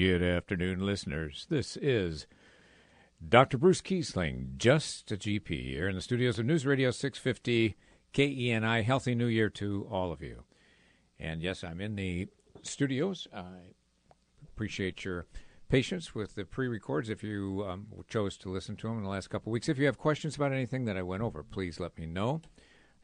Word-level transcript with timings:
Good 0.00 0.22
afternoon, 0.22 0.80
listeners. 0.80 1.46
This 1.50 1.76
is 1.76 2.26
Dr. 3.28 3.58
Bruce 3.58 3.82
Kiesling, 3.82 4.56
just 4.56 5.12
a 5.12 5.16
GP, 5.18 5.48
here 5.48 5.90
in 5.90 5.94
the 5.94 6.00
studios 6.00 6.38
of 6.38 6.46
News 6.46 6.64
Radio 6.64 6.90
650 6.90 7.76
KENI. 8.14 8.82
Healthy 8.82 9.14
New 9.14 9.26
Year 9.26 9.50
to 9.50 9.86
all 9.90 10.10
of 10.10 10.22
you. 10.22 10.44
And 11.18 11.42
yes, 11.42 11.62
I'm 11.62 11.82
in 11.82 11.96
the 11.96 12.28
studios. 12.62 13.28
I 13.30 13.74
appreciate 14.42 15.04
your 15.04 15.26
patience 15.68 16.14
with 16.14 16.34
the 16.34 16.46
pre 16.46 16.66
records 16.66 17.10
if 17.10 17.22
you 17.22 17.66
um, 17.68 17.88
chose 18.08 18.38
to 18.38 18.48
listen 18.48 18.76
to 18.76 18.88
them 18.88 18.96
in 18.96 19.04
the 19.04 19.10
last 19.10 19.28
couple 19.28 19.50
of 19.50 19.52
weeks. 19.52 19.68
If 19.68 19.76
you 19.76 19.84
have 19.84 19.98
questions 19.98 20.34
about 20.34 20.52
anything 20.52 20.86
that 20.86 20.96
I 20.96 21.02
went 21.02 21.22
over, 21.22 21.42
please 21.42 21.78
let 21.78 21.98
me 21.98 22.06
know. 22.06 22.40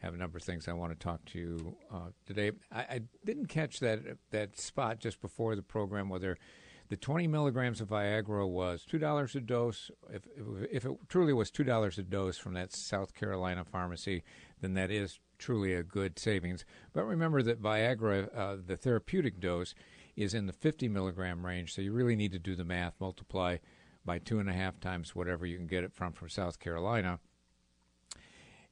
I 0.02 0.06
have 0.06 0.14
a 0.14 0.18
number 0.18 0.38
of 0.38 0.44
things 0.44 0.66
I 0.66 0.72
want 0.72 0.98
to 0.98 0.98
talk 0.98 1.26
to 1.26 1.38
you 1.38 1.76
uh, 1.92 2.08
today. 2.24 2.52
I, 2.72 2.80
I 2.80 3.00
didn't 3.22 3.48
catch 3.48 3.80
that 3.80 4.00
that 4.30 4.58
spot 4.58 4.98
just 4.98 5.20
before 5.20 5.56
the 5.56 5.62
program 5.62 6.08
whether 6.08 6.38
the 6.88 6.96
20 6.96 7.26
milligrams 7.26 7.80
of 7.80 7.88
Viagra 7.88 8.48
was 8.48 8.84
$2 8.90 9.34
a 9.34 9.40
dose. 9.40 9.90
If, 10.10 10.22
if 10.70 10.84
it 10.84 10.92
truly 11.08 11.32
was 11.32 11.50
$2 11.50 11.98
a 11.98 12.02
dose 12.02 12.38
from 12.38 12.54
that 12.54 12.72
South 12.72 13.14
Carolina 13.14 13.64
pharmacy, 13.64 14.22
then 14.60 14.74
that 14.74 14.90
is 14.90 15.18
truly 15.38 15.74
a 15.74 15.82
good 15.82 16.18
savings. 16.18 16.64
But 16.92 17.04
remember 17.04 17.42
that 17.42 17.62
Viagra, 17.62 18.28
uh, 18.36 18.56
the 18.64 18.76
therapeutic 18.76 19.40
dose, 19.40 19.74
is 20.16 20.32
in 20.32 20.46
the 20.46 20.52
50 20.52 20.88
milligram 20.88 21.44
range, 21.44 21.74
so 21.74 21.82
you 21.82 21.92
really 21.92 22.16
need 22.16 22.32
to 22.32 22.38
do 22.38 22.54
the 22.54 22.64
math, 22.64 22.94
multiply 23.00 23.58
by 24.04 24.18
two 24.18 24.38
and 24.38 24.48
a 24.48 24.52
half 24.52 24.80
times 24.80 25.14
whatever 25.14 25.44
you 25.44 25.58
can 25.58 25.66
get 25.66 25.84
it 25.84 25.92
from 25.92 26.12
from 26.12 26.28
South 26.28 26.58
Carolina. 26.58 27.18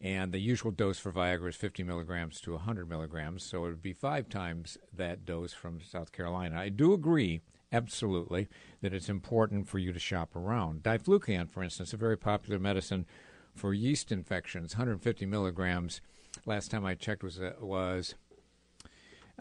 And 0.00 0.32
the 0.32 0.38
usual 0.38 0.70
dose 0.70 0.98
for 0.98 1.12
Viagra 1.12 1.48
is 1.48 1.56
50 1.56 1.82
milligrams 1.82 2.40
to 2.42 2.52
100 2.52 2.88
milligrams, 2.88 3.42
so 3.42 3.64
it 3.64 3.68
would 3.68 3.82
be 3.82 3.92
five 3.92 4.28
times 4.28 4.78
that 4.92 5.24
dose 5.24 5.52
from 5.52 5.80
South 5.80 6.12
Carolina. 6.12 6.56
I 6.56 6.68
do 6.68 6.92
agree 6.92 7.40
absolutely 7.74 8.48
that 8.80 8.94
it's 8.94 9.08
important 9.08 9.68
for 9.68 9.78
you 9.78 9.92
to 9.92 9.98
shop 9.98 10.36
around. 10.36 10.82
Diflucan, 10.82 11.50
for 11.50 11.62
instance, 11.62 11.92
a 11.92 11.96
very 11.96 12.16
popular 12.16 12.58
medicine 12.58 13.06
for 13.54 13.74
yeast 13.74 14.12
infections, 14.12 14.74
150 14.74 15.26
milligrams. 15.26 16.00
Last 16.46 16.70
time 16.70 16.84
I 16.84 16.94
checked 16.94 17.22
was 17.22 17.40
uh, 17.40 17.52
was 17.60 18.14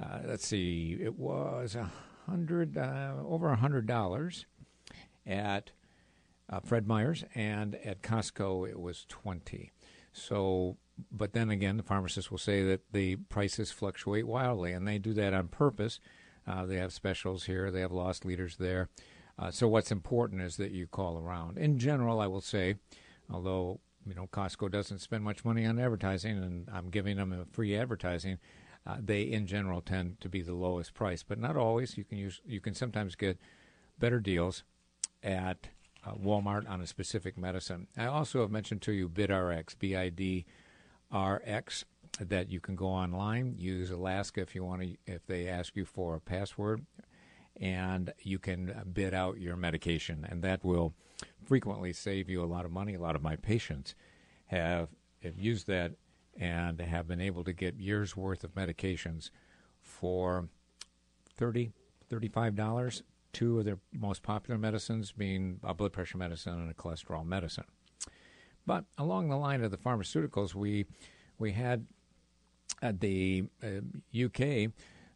uh, 0.02 0.20
let's 0.26 0.48
see, 0.48 0.98
it 1.00 1.18
was 1.18 1.76
a 1.76 1.92
hundred 2.26 2.78
uh, 2.78 3.14
over 3.26 3.50
a 3.50 3.56
hundred 3.56 3.86
dollars 3.88 4.46
at 5.26 5.72
uh, 6.50 6.60
Fred 6.60 6.88
Meyer's, 6.88 7.24
and 7.36 7.76
at 7.84 8.02
Costco 8.02 8.68
it 8.70 8.80
was 8.80 9.06
twenty. 9.10 9.72
So, 10.12 10.78
but 11.12 11.34
then 11.34 11.50
again, 11.50 11.78
the 11.78 11.84
pharmacists 11.84 12.30
will 12.30 12.38
say 12.38 12.64
that 12.64 12.82
the 12.92 13.16
prices 13.16 13.72
fluctuate 13.72 14.28
wildly, 14.28 14.72
and 14.72 14.88
they 14.88 15.00
do 15.00 15.14
that 15.14 15.34
on 15.34 15.48
purpose 15.48 16.00
uh, 16.48 16.66
they 16.66 16.78
have 16.78 16.94
specials 16.94 17.46
here. 17.46 17.72
They 17.72 17.82
have 17.82 17.92
lost 17.92 18.26
leaders 18.26 18.58
there. 18.58 18.90
Uh, 19.38 19.52
so 19.52 19.68
what's 19.68 19.92
important 19.92 20.42
is 20.42 20.58
that 20.58 20.72
you 20.72 20.88
call 20.88 21.18
around. 21.18 21.58
In 21.58 21.80
general, 21.80 22.20
I 22.20 22.28
will 22.28 22.42
say, 22.42 22.76
although 23.32 23.80
you 24.06 24.14
know 24.14 24.28
Costco 24.32 24.70
doesn't 24.70 25.00
spend 25.00 25.24
much 25.24 25.44
money 25.44 25.66
on 25.66 25.80
advertising, 25.80 26.38
and 26.38 26.70
I'm 26.72 26.90
giving 26.90 27.18
them 27.18 27.34
a 27.34 27.46
free 27.46 27.76
advertising, 27.76 28.38
uh, 28.86 28.98
they 29.00 29.24
in 29.24 29.48
general 29.48 29.82
tend 29.82 30.22
to 30.22 30.30
be 30.30 30.42
the 30.42 30.54
lowest 30.54 30.94
price, 30.94 31.24
but 31.24 31.40
not 31.40 31.58
always. 31.58 31.98
You 31.98 32.04
can 32.04 32.18
use 32.18 32.42
you 32.46 32.60
can 32.62 32.76
sometimes 32.76 33.16
get 33.16 33.40
better 33.98 34.20
deals 34.20 34.64
at 35.24 35.70
uh, 36.06 36.14
Walmart 36.14 36.70
on 36.70 36.82
a 36.82 36.88
specific 36.88 37.38
medicine. 37.38 37.88
I 37.98 38.06
also 38.06 38.42
have 38.42 38.52
mentioned 38.52 38.82
to 38.84 38.92
you 38.92 39.10
BidRx, 39.10 39.80
B 39.80 39.96
I 39.96 40.10
D 40.10 40.46
R 41.12 41.42
X 41.46 41.86
that 42.20 42.50
you 42.50 42.60
can 42.60 42.76
go 42.76 42.88
online, 42.88 43.56
use 43.58 43.90
Alaska 43.90 44.42
if 44.42 44.56
you 44.56 44.64
want 44.64 44.82
to, 44.82 44.96
if 45.06 45.26
they 45.26 45.48
ask 45.48 45.76
you 45.76 45.86
for 45.86 46.16
a 46.16 46.20
password, 46.20 46.86
and 47.60 48.14
you 48.22 48.40
can 48.40 48.74
bid 48.94 49.14
out 49.14 49.40
your 49.40 49.56
medication, 49.56 50.26
and 50.30 50.42
that 50.44 50.64
will 50.64 50.94
frequently 51.46 51.94
save 51.94 52.30
you 52.30 52.44
a 52.44 52.46
lot 52.46 52.66
of 52.66 52.72
money. 52.72 52.94
A 52.94 53.00
lot 53.00 53.16
of 53.16 53.22
my 53.22 53.36
patients 53.36 53.96
have, 54.48 54.90
have 55.24 55.38
used 55.40 55.68
that 55.68 55.94
and 56.40 56.80
have 56.80 57.08
been 57.08 57.22
able 57.22 57.44
to 57.44 57.54
get 57.54 57.80
years 57.80 58.18
worth 58.18 58.44
of 58.44 58.56
medications 58.56 59.30
for 59.82 60.50
30 61.36 61.72
$35 62.12 63.02
two 63.32 63.60
of 63.60 63.66
their 63.66 63.80
most 63.92 64.22
popular 64.22 64.58
medicines 64.58 65.12
being 65.12 65.60
a 65.64 65.74
blood 65.74 65.92
pressure 65.92 66.18
medicine 66.18 66.54
and 66.54 66.70
a 66.70 66.74
cholesterol 66.74 67.26
medicine. 67.26 67.66
But 68.66 68.86
along 68.98 69.30
the 69.30 69.36
line 69.36 69.64
of 69.64 69.72
the 69.72 69.78
pharmaceuticals, 69.78 70.54
we 70.54 70.86
we 71.40 71.52
had 71.52 71.88
the 72.92 73.46
uh, 73.64 74.26
UK, 74.26 74.72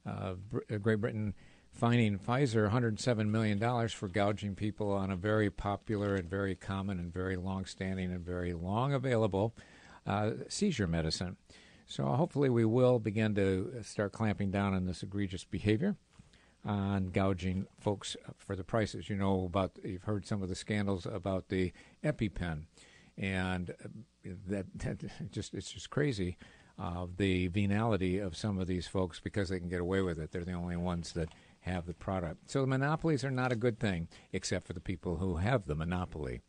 uh, 0.07 0.33
uh, 0.71 0.77
Great 0.77 1.01
Britain 1.01 1.33
fining 1.71 2.17
Pfizer 2.17 2.71
$107 2.71 3.27
million 3.27 3.87
for 3.89 4.07
gouging 4.07 4.55
people 4.55 4.91
on 4.91 5.11
a 5.11 5.15
very 5.15 5.49
popular 5.49 6.15
and 6.15 6.29
very 6.29 6.55
common 6.55 6.99
and 6.99 7.13
very 7.13 7.35
long 7.35 7.65
standing 7.65 8.11
and 8.11 8.25
very 8.25 8.53
long 8.53 8.93
available 8.93 9.55
uh, 10.07 10.31
seizure 10.47 10.87
medicine. 10.87 11.37
So 11.85 12.05
hopefully 12.05 12.49
we 12.49 12.65
will 12.65 12.99
begin 12.99 13.35
to 13.35 13.81
start 13.83 14.11
clamping 14.11 14.51
down 14.51 14.73
on 14.73 14.85
this 14.85 15.03
egregious 15.03 15.43
behavior 15.43 15.95
on 16.65 17.07
gouging 17.07 17.67
folks 17.79 18.17
for 18.37 18.55
the 18.55 18.63
prices. 18.63 19.09
You 19.09 19.15
know 19.15 19.45
about 19.45 19.77
you've 19.83 20.03
heard 20.03 20.25
some 20.25 20.41
of 20.41 20.49
the 20.49 20.55
scandals 20.55 21.05
about 21.05 21.47
the 21.49 21.71
EpiPen, 22.03 22.63
and 23.17 23.69
uh, 23.69 24.29
that, 24.47 24.65
that 24.75 25.31
just 25.31 25.53
it's 25.53 25.71
just 25.71 25.89
crazy 25.89 26.37
uh, 26.79 27.07
the 27.17 27.47
venality 27.47 28.19
of 28.19 28.37
some 28.37 28.59
of 28.59 28.67
these 28.67 28.87
folks 28.87 29.19
because 29.19 29.49
they 29.49 29.59
can 29.59 29.69
get 29.69 29.81
away 29.81 30.01
with 30.01 30.19
it. 30.19 30.31
They're 30.31 30.45
the 30.45 30.53
only 30.53 30.77
ones 30.77 31.13
that 31.13 31.29
have 31.61 31.85
the 31.85 31.93
product. 31.93 32.51
So 32.51 32.61
the 32.61 32.67
monopolies 32.67 33.23
are 33.23 33.31
not 33.31 33.51
a 33.51 33.55
good 33.55 33.79
thing, 33.79 34.07
except 34.31 34.67
for 34.67 34.73
the 34.73 34.79
people 34.79 35.17
who 35.17 35.37
have 35.37 35.65
the 35.65 35.75
monopoly. 35.75 36.41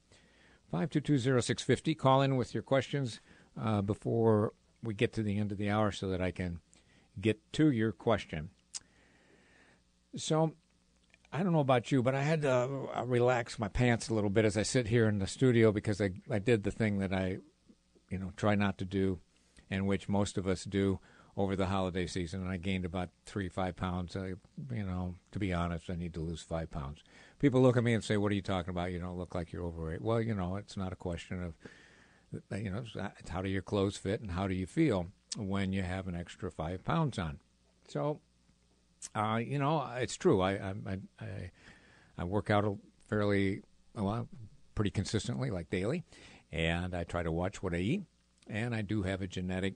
5220650, 0.72 1.96
call 1.96 2.22
in 2.22 2.36
with 2.36 2.52
your 2.52 2.62
questions 2.62 3.20
uh, 3.60 3.80
before 3.80 4.52
we 4.82 4.94
get 4.94 5.12
to 5.14 5.22
the 5.22 5.38
end 5.38 5.50
of 5.50 5.58
the 5.58 5.70
hour 5.70 5.90
so 5.90 6.08
that 6.08 6.20
I 6.20 6.30
can 6.30 6.60
get 7.20 7.40
to 7.54 7.70
your 7.70 7.92
question. 7.92 8.50
So, 10.16 10.54
I 11.32 11.42
don't 11.42 11.52
know 11.52 11.60
about 11.60 11.92
you, 11.92 12.02
but 12.02 12.14
I 12.14 12.22
had 12.22 12.42
to 12.42 12.88
uh, 12.94 13.04
relax 13.04 13.58
my 13.58 13.68
pants 13.68 14.08
a 14.08 14.14
little 14.14 14.30
bit 14.30 14.44
as 14.44 14.56
I 14.56 14.62
sit 14.62 14.88
here 14.88 15.08
in 15.08 15.18
the 15.18 15.26
studio 15.26 15.72
because 15.72 16.00
I, 16.00 16.10
I 16.30 16.38
did 16.38 16.62
the 16.62 16.70
thing 16.70 16.98
that 17.00 17.12
I, 17.12 17.38
you 18.08 18.18
know, 18.18 18.32
try 18.36 18.54
not 18.54 18.78
to 18.78 18.86
do 18.86 19.20
and 19.70 19.86
which 19.86 20.08
most 20.08 20.38
of 20.38 20.46
us 20.46 20.64
do 20.64 21.00
over 21.36 21.54
the 21.54 21.66
holiday 21.66 22.06
season. 22.06 22.42
And 22.42 22.50
I 22.50 22.56
gained 22.56 22.84
about 22.84 23.10
three, 23.24 23.48
five 23.48 23.76
pounds. 23.76 24.16
I, 24.16 24.34
you 24.74 24.84
know, 24.84 25.14
to 25.32 25.38
be 25.38 25.52
honest, 25.52 25.88
I 25.88 25.94
need 25.94 26.14
to 26.14 26.20
lose 26.20 26.42
five 26.42 26.70
pounds. 26.70 27.02
People 27.38 27.62
look 27.62 27.76
at 27.76 27.84
me 27.84 27.94
and 27.94 28.02
say, 28.02 28.16
"What 28.16 28.32
are 28.32 28.34
you 28.34 28.42
talking 28.42 28.70
about? 28.70 28.92
You 28.92 28.98
don't 28.98 29.16
look 29.16 29.34
like 29.34 29.52
you're 29.52 29.64
overweight." 29.64 30.02
Well, 30.02 30.20
you 30.20 30.34
know, 30.34 30.56
it's 30.56 30.76
not 30.76 30.92
a 30.92 30.96
question 30.96 31.42
of, 31.42 31.54
you 32.58 32.70
know, 32.70 32.82
it's 33.18 33.30
how 33.30 33.40
do 33.40 33.48
your 33.48 33.62
clothes 33.62 33.96
fit 33.96 34.20
and 34.20 34.32
how 34.32 34.48
do 34.48 34.54
you 34.54 34.66
feel 34.66 35.06
when 35.36 35.72
you 35.72 35.82
have 35.82 36.08
an 36.08 36.16
extra 36.16 36.50
five 36.50 36.84
pounds 36.84 37.18
on. 37.18 37.38
So, 37.86 38.20
uh, 39.14 39.40
you 39.44 39.58
know, 39.58 39.88
it's 39.96 40.16
true. 40.16 40.40
I 40.40 40.54
I 40.54 40.98
I, 41.20 41.50
I 42.18 42.24
work 42.24 42.50
out 42.50 42.78
fairly 43.08 43.62
well, 43.94 44.28
pretty 44.74 44.90
consistently, 44.90 45.50
like 45.50 45.70
daily, 45.70 46.04
and 46.50 46.96
I 46.96 47.04
try 47.04 47.22
to 47.22 47.30
watch 47.30 47.62
what 47.62 47.74
I 47.74 47.78
eat 47.78 48.02
and 48.48 48.74
I 48.74 48.82
do 48.82 49.02
have 49.02 49.22
a 49.22 49.26
genetic 49.26 49.74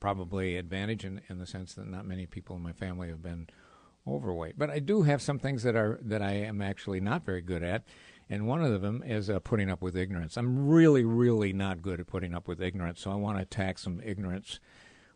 probably 0.00 0.56
advantage 0.56 1.04
in, 1.04 1.20
in 1.28 1.38
the 1.38 1.46
sense 1.46 1.74
that 1.74 1.86
not 1.86 2.06
many 2.06 2.26
people 2.26 2.56
in 2.56 2.62
my 2.62 2.72
family 2.72 3.08
have 3.08 3.22
been 3.22 3.48
overweight. 4.06 4.58
But 4.58 4.70
I 4.70 4.78
do 4.78 5.02
have 5.02 5.22
some 5.22 5.38
things 5.38 5.62
that 5.62 5.76
are 5.76 5.98
that 6.02 6.22
I 6.22 6.32
am 6.32 6.60
actually 6.60 7.00
not 7.00 7.24
very 7.24 7.40
good 7.40 7.62
at, 7.62 7.84
and 8.28 8.46
one 8.46 8.62
of 8.62 8.82
them 8.82 9.02
is 9.04 9.30
uh, 9.30 9.38
putting 9.40 9.70
up 9.70 9.82
with 9.82 9.96
ignorance. 9.96 10.36
I'm 10.36 10.68
really, 10.68 11.04
really 11.04 11.52
not 11.52 11.82
good 11.82 12.00
at 12.00 12.06
putting 12.06 12.34
up 12.34 12.48
with 12.48 12.60
ignorance, 12.60 13.00
so 13.00 13.10
I 13.10 13.16
want 13.16 13.38
to 13.38 13.42
attack 13.42 13.78
some 13.78 14.00
ignorance 14.04 14.60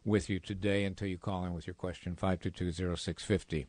with 0.05 0.31
you 0.31 0.39
today 0.39 0.85
until 0.85 1.09
you 1.09 1.19
call 1.19 1.45
in 1.45 1.53
with 1.53 1.67
your 1.67 1.75
question 1.75 2.17
5220650. 2.17 3.67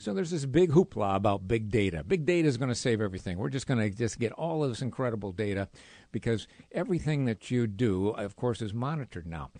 So 0.00 0.14
there's 0.14 0.30
this 0.30 0.46
big 0.46 0.70
hoopla 0.70 1.14
about 1.14 1.46
big 1.46 1.70
data. 1.70 2.02
Big 2.02 2.24
data 2.24 2.48
is 2.48 2.56
going 2.56 2.70
to 2.70 2.74
save 2.74 3.02
everything. 3.02 3.36
We're 3.36 3.50
just 3.50 3.66
going 3.66 3.80
to 3.80 3.90
just 3.90 4.18
get 4.18 4.32
all 4.32 4.64
of 4.64 4.70
this 4.70 4.80
incredible 4.80 5.30
data 5.30 5.68
because 6.10 6.48
everything 6.72 7.26
that 7.26 7.50
you 7.50 7.66
do, 7.66 8.08
of 8.08 8.34
course, 8.34 8.62
is 8.62 8.72
monitored 8.72 9.26
now. 9.26 9.50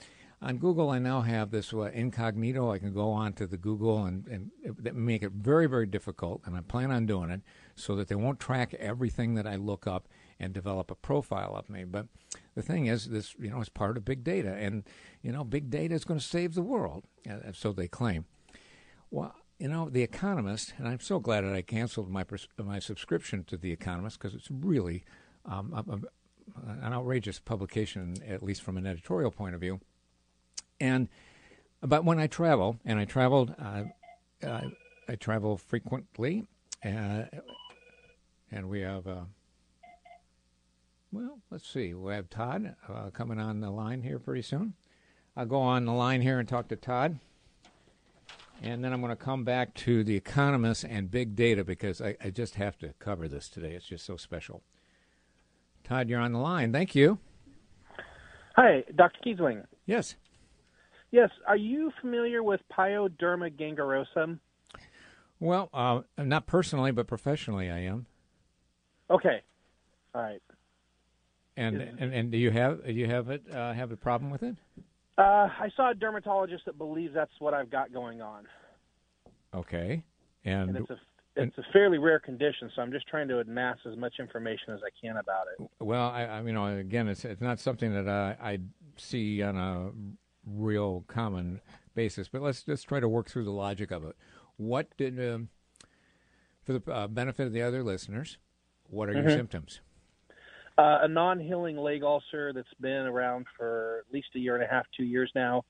On 0.40 0.56
Google, 0.56 0.88
I 0.88 0.98
now 0.98 1.20
have 1.20 1.50
this 1.50 1.74
uh, 1.74 1.90
incognito. 1.92 2.72
I 2.72 2.78
can 2.78 2.94
go 2.94 3.10
on 3.10 3.34
to 3.34 3.46
the 3.46 3.58
Google 3.58 4.06
and, 4.06 4.26
and 4.28 4.50
make 4.94 5.22
it 5.22 5.32
very, 5.32 5.66
very 5.66 5.84
difficult, 5.84 6.40
and 6.46 6.56
I 6.56 6.62
plan 6.62 6.90
on 6.90 7.04
doing 7.04 7.28
it 7.28 7.42
so 7.74 7.94
that 7.96 8.08
they 8.08 8.14
won't 8.14 8.40
track 8.40 8.72
everything 8.72 9.34
that 9.34 9.46
I 9.46 9.56
look 9.56 9.86
up 9.86 10.08
and 10.38 10.54
develop 10.54 10.90
a 10.90 10.94
profile 10.94 11.54
of 11.54 11.68
me. 11.68 11.84
But 11.84 12.06
the 12.54 12.62
thing 12.62 12.86
is, 12.86 13.10
this 13.10 13.34
you 13.38 13.50
know 13.50 13.60
is 13.60 13.68
part 13.68 13.98
of 13.98 14.06
big 14.06 14.24
data, 14.24 14.54
and 14.54 14.84
you 15.20 15.32
know, 15.32 15.44
big 15.44 15.68
data 15.68 15.94
is 15.94 16.06
going 16.06 16.18
to 16.18 16.26
save 16.26 16.54
the 16.54 16.62
world, 16.62 17.04
uh, 17.28 17.52
so 17.52 17.74
they 17.74 17.88
claim. 17.88 18.24
Well, 19.10 19.34
you 19.60 19.68
know, 19.68 19.90
The 19.90 20.02
Economist, 20.02 20.72
and 20.78 20.88
I'm 20.88 21.00
so 21.00 21.20
glad 21.20 21.44
that 21.44 21.52
I 21.52 21.60
canceled 21.60 22.10
my 22.10 22.24
my 22.56 22.78
subscription 22.78 23.44
to 23.44 23.58
The 23.58 23.70
Economist 23.70 24.18
because 24.18 24.34
it's 24.34 24.50
really 24.50 25.04
um, 25.44 25.74
a, 25.74 25.92
a, 25.92 26.86
an 26.86 26.94
outrageous 26.94 27.38
publication, 27.38 28.16
at 28.26 28.42
least 28.42 28.62
from 28.62 28.78
an 28.78 28.86
editorial 28.86 29.30
point 29.30 29.54
of 29.54 29.60
view. 29.60 29.80
And 30.80 31.08
but 31.82 32.06
when 32.06 32.18
I 32.18 32.26
travel, 32.26 32.78
and 32.86 32.98
I 32.98 33.04
traveled, 33.04 33.54
uh, 33.58 33.84
uh, 34.42 34.62
I 35.06 35.16
travel 35.16 35.58
frequently, 35.58 36.46
uh, 36.82 37.24
and 38.50 38.70
we 38.70 38.80
have. 38.80 39.06
Uh, 39.06 39.24
well, 41.12 41.38
let's 41.50 41.70
see. 41.70 41.92
We 41.92 42.14
have 42.14 42.30
Todd 42.30 42.76
uh, 42.88 43.10
coming 43.10 43.38
on 43.38 43.60
the 43.60 43.70
line 43.70 44.02
here 44.02 44.18
pretty 44.18 44.42
soon. 44.42 44.72
I'll 45.36 45.44
go 45.44 45.60
on 45.60 45.84
the 45.84 45.92
line 45.92 46.22
here 46.22 46.38
and 46.38 46.48
talk 46.48 46.68
to 46.68 46.76
Todd. 46.76 47.18
And 48.62 48.84
then 48.84 48.92
I'm 48.92 49.00
going 49.00 49.10
to 49.10 49.16
come 49.16 49.44
back 49.44 49.74
to 49.74 50.04
the 50.04 50.16
economists 50.16 50.84
and 50.84 51.10
big 51.10 51.34
data 51.34 51.64
because 51.64 52.00
I, 52.00 52.16
I, 52.22 52.30
just 52.30 52.56
have 52.56 52.78
to 52.78 52.92
cover 52.98 53.26
this 53.26 53.48
today. 53.48 53.72
It's 53.72 53.86
just 53.86 54.04
so 54.04 54.16
special. 54.16 54.62
Todd, 55.82 56.10
you're 56.10 56.20
on 56.20 56.32
the 56.32 56.38
line. 56.38 56.72
Thank 56.72 56.94
you. 56.94 57.18
Hi, 58.56 58.84
Dr. 58.94 59.18
Kiesling. 59.24 59.64
Yes. 59.86 60.16
Yes. 61.10 61.30
Are 61.46 61.56
you 61.56 61.90
familiar 62.00 62.42
with 62.42 62.60
Pyoderma 62.70 63.50
gangrenosum? 63.56 64.38
Well, 65.38 65.70
uh, 65.72 66.02
not 66.18 66.46
personally, 66.46 66.92
but 66.92 67.06
professionally, 67.06 67.70
I 67.70 67.78
am. 67.80 68.06
Okay. 69.10 69.40
All 70.14 70.22
right. 70.22 70.42
And 71.56 71.76
and, 71.80 72.14
and 72.14 72.30
do 72.30 72.38
you 72.38 72.50
have 72.50 72.84
do 72.84 72.92
you 72.92 73.06
have 73.06 73.28
it 73.28 73.42
uh, 73.52 73.72
have 73.72 73.90
a 73.90 73.96
problem 73.96 74.30
with 74.30 74.42
it? 74.42 74.56
Uh, 75.20 75.50
I 75.60 75.70
saw 75.76 75.90
a 75.90 75.94
dermatologist 75.94 76.64
that 76.64 76.78
believes 76.78 77.12
that's 77.12 77.32
what 77.40 77.52
I've 77.52 77.70
got 77.70 77.92
going 77.92 78.22
on. 78.22 78.46
Okay, 79.54 80.02
and, 80.46 80.70
and 80.70 80.78
it's 80.78 80.90
a 80.90 80.96
it's 81.36 81.58
a 81.58 81.62
fairly 81.74 81.98
rare 81.98 82.18
condition, 82.18 82.70
so 82.74 82.80
I'm 82.80 82.90
just 82.90 83.06
trying 83.06 83.28
to 83.28 83.38
amass 83.38 83.76
as 83.90 83.98
much 83.98 84.14
information 84.18 84.72
as 84.72 84.80
I 84.82 84.88
can 84.98 85.18
about 85.18 85.46
it. 85.58 85.68
Well, 85.78 86.08
I, 86.08 86.24
I 86.24 86.42
you 86.42 86.52
know, 86.52 86.78
again, 86.78 87.06
it's 87.06 87.26
it's 87.26 87.42
not 87.42 87.60
something 87.60 87.92
that 87.92 88.08
I, 88.08 88.36
I 88.42 88.58
see 88.96 89.42
on 89.42 89.58
a 89.58 89.90
real 90.46 91.04
common 91.06 91.60
basis, 91.94 92.28
but 92.28 92.40
let's 92.40 92.62
just 92.62 92.88
try 92.88 92.98
to 92.98 93.08
work 93.08 93.28
through 93.28 93.44
the 93.44 93.50
logic 93.50 93.90
of 93.90 94.04
it. 94.04 94.16
What 94.56 94.88
did, 94.96 95.20
um, 95.20 95.50
for 96.62 96.78
the 96.78 96.90
uh, 96.90 97.08
benefit 97.08 97.46
of 97.46 97.52
the 97.52 97.60
other 97.60 97.82
listeners, 97.82 98.38
what 98.88 99.10
are 99.10 99.12
mm-hmm. 99.12 99.28
your 99.28 99.36
symptoms? 99.36 99.80
Uh, 100.80 101.00
a 101.02 101.08
non-healing 101.08 101.76
leg 101.76 102.02
ulcer 102.02 102.54
that's 102.54 102.72
been 102.80 103.04
around 103.04 103.44
for 103.54 103.98
at 103.98 104.14
least 104.14 104.28
a 104.34 104.38
year 104.38 104.54
and 104.54 104.64
a 104.64 104.66
half, 104.66 104.86
two 104.96 105.04
years 105.04 105.30
now, 105.34 105.62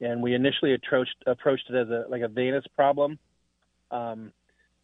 and 0.00 0.20
we 0.20 0.34
initially 0.34 0.74
approached 0.74 1.14
approached 1.28 1.70
it 1.70 1.76
as 1.76 1.88
a 1.88 2.04
like 2.08 2.22
a 2.22 2.26
venous 2.26 2.64
problem, 2.74 3.16
um, 3.92 4.32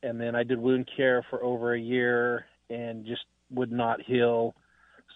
and 0.04 0.20
then 0.20 0.36
I 0.36 0.44
did 0.44 0.60
wound 0.60 0.88
care 0.96 1.26
for 1.28 1.42
over 1.42 1.74
a 1.74 1.80
year 1.80 2.46
and 2.70 3.04
just 3.04 3.24
would 3.50 3.72
not 3.72 4.00
heal. 4.00 4.54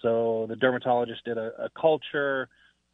So 0.03 0.47
the 0.49 0.57
dermatologist 0.57 1.25
did 1.25 1.39
a, 1.39 1.53
a 1.67 1.69
culture, 1.81 2.49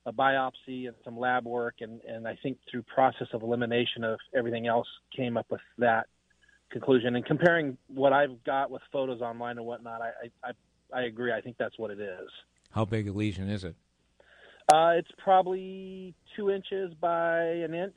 a 0.05 0.13
biopsy, 0.13 0.89
and 0.89 0.95
some 1.07 1.19
lab 1.19 1.47
work, 1.47 1.77
and 1.81 2.03
and 2.03 2.29
I 2.29 2.39
think 2.43 2.59
through 2.71 2.83
process 2.83 3.29
of 3.33 3.43
elimination 3.43 4.05
of 4.05 4.19
everything 4.37 4.67
else 4.67 4.89
came 5.17 5.39
up 5.39 5.47
with 5.49 5.63
that 5.79 6.05
conclusion. 6.71 7.17
And 7.17 7.25
comparing 7.25 7.79
what 7.89 8.13
I've 8.13 8.45
got 8.45 8.71
with 8.71 8.83
photos 8.93 9.23
online 9.23 9.57
and 9.57 9.67
whatnot, 9.67 10.03
I, 10.03 10.11
I, 10.45 10.51
I 10.51 10.53
I 10.93 11.03
agree. 11.03 11.33
I 11.33 11.41
think 11.41 11.57
that's 11.59 11.79
what 11.79 11.91
it 11.91 12.01
is. 12.01 12.29
How 12.71 12.85
big 12.85 13.09
a 13.09 13.13
lesion 13.13 13.49
is 13.49 13.65
it? 13.65 13.77
Uh, 14.73 14.93
it's 14.97 15.11
probably 15.23 16.15
two 16.37 16.51
inches 16.51 16.95
by 17.01 17.41
an 17.41 17.75
inch. 17.75 17.97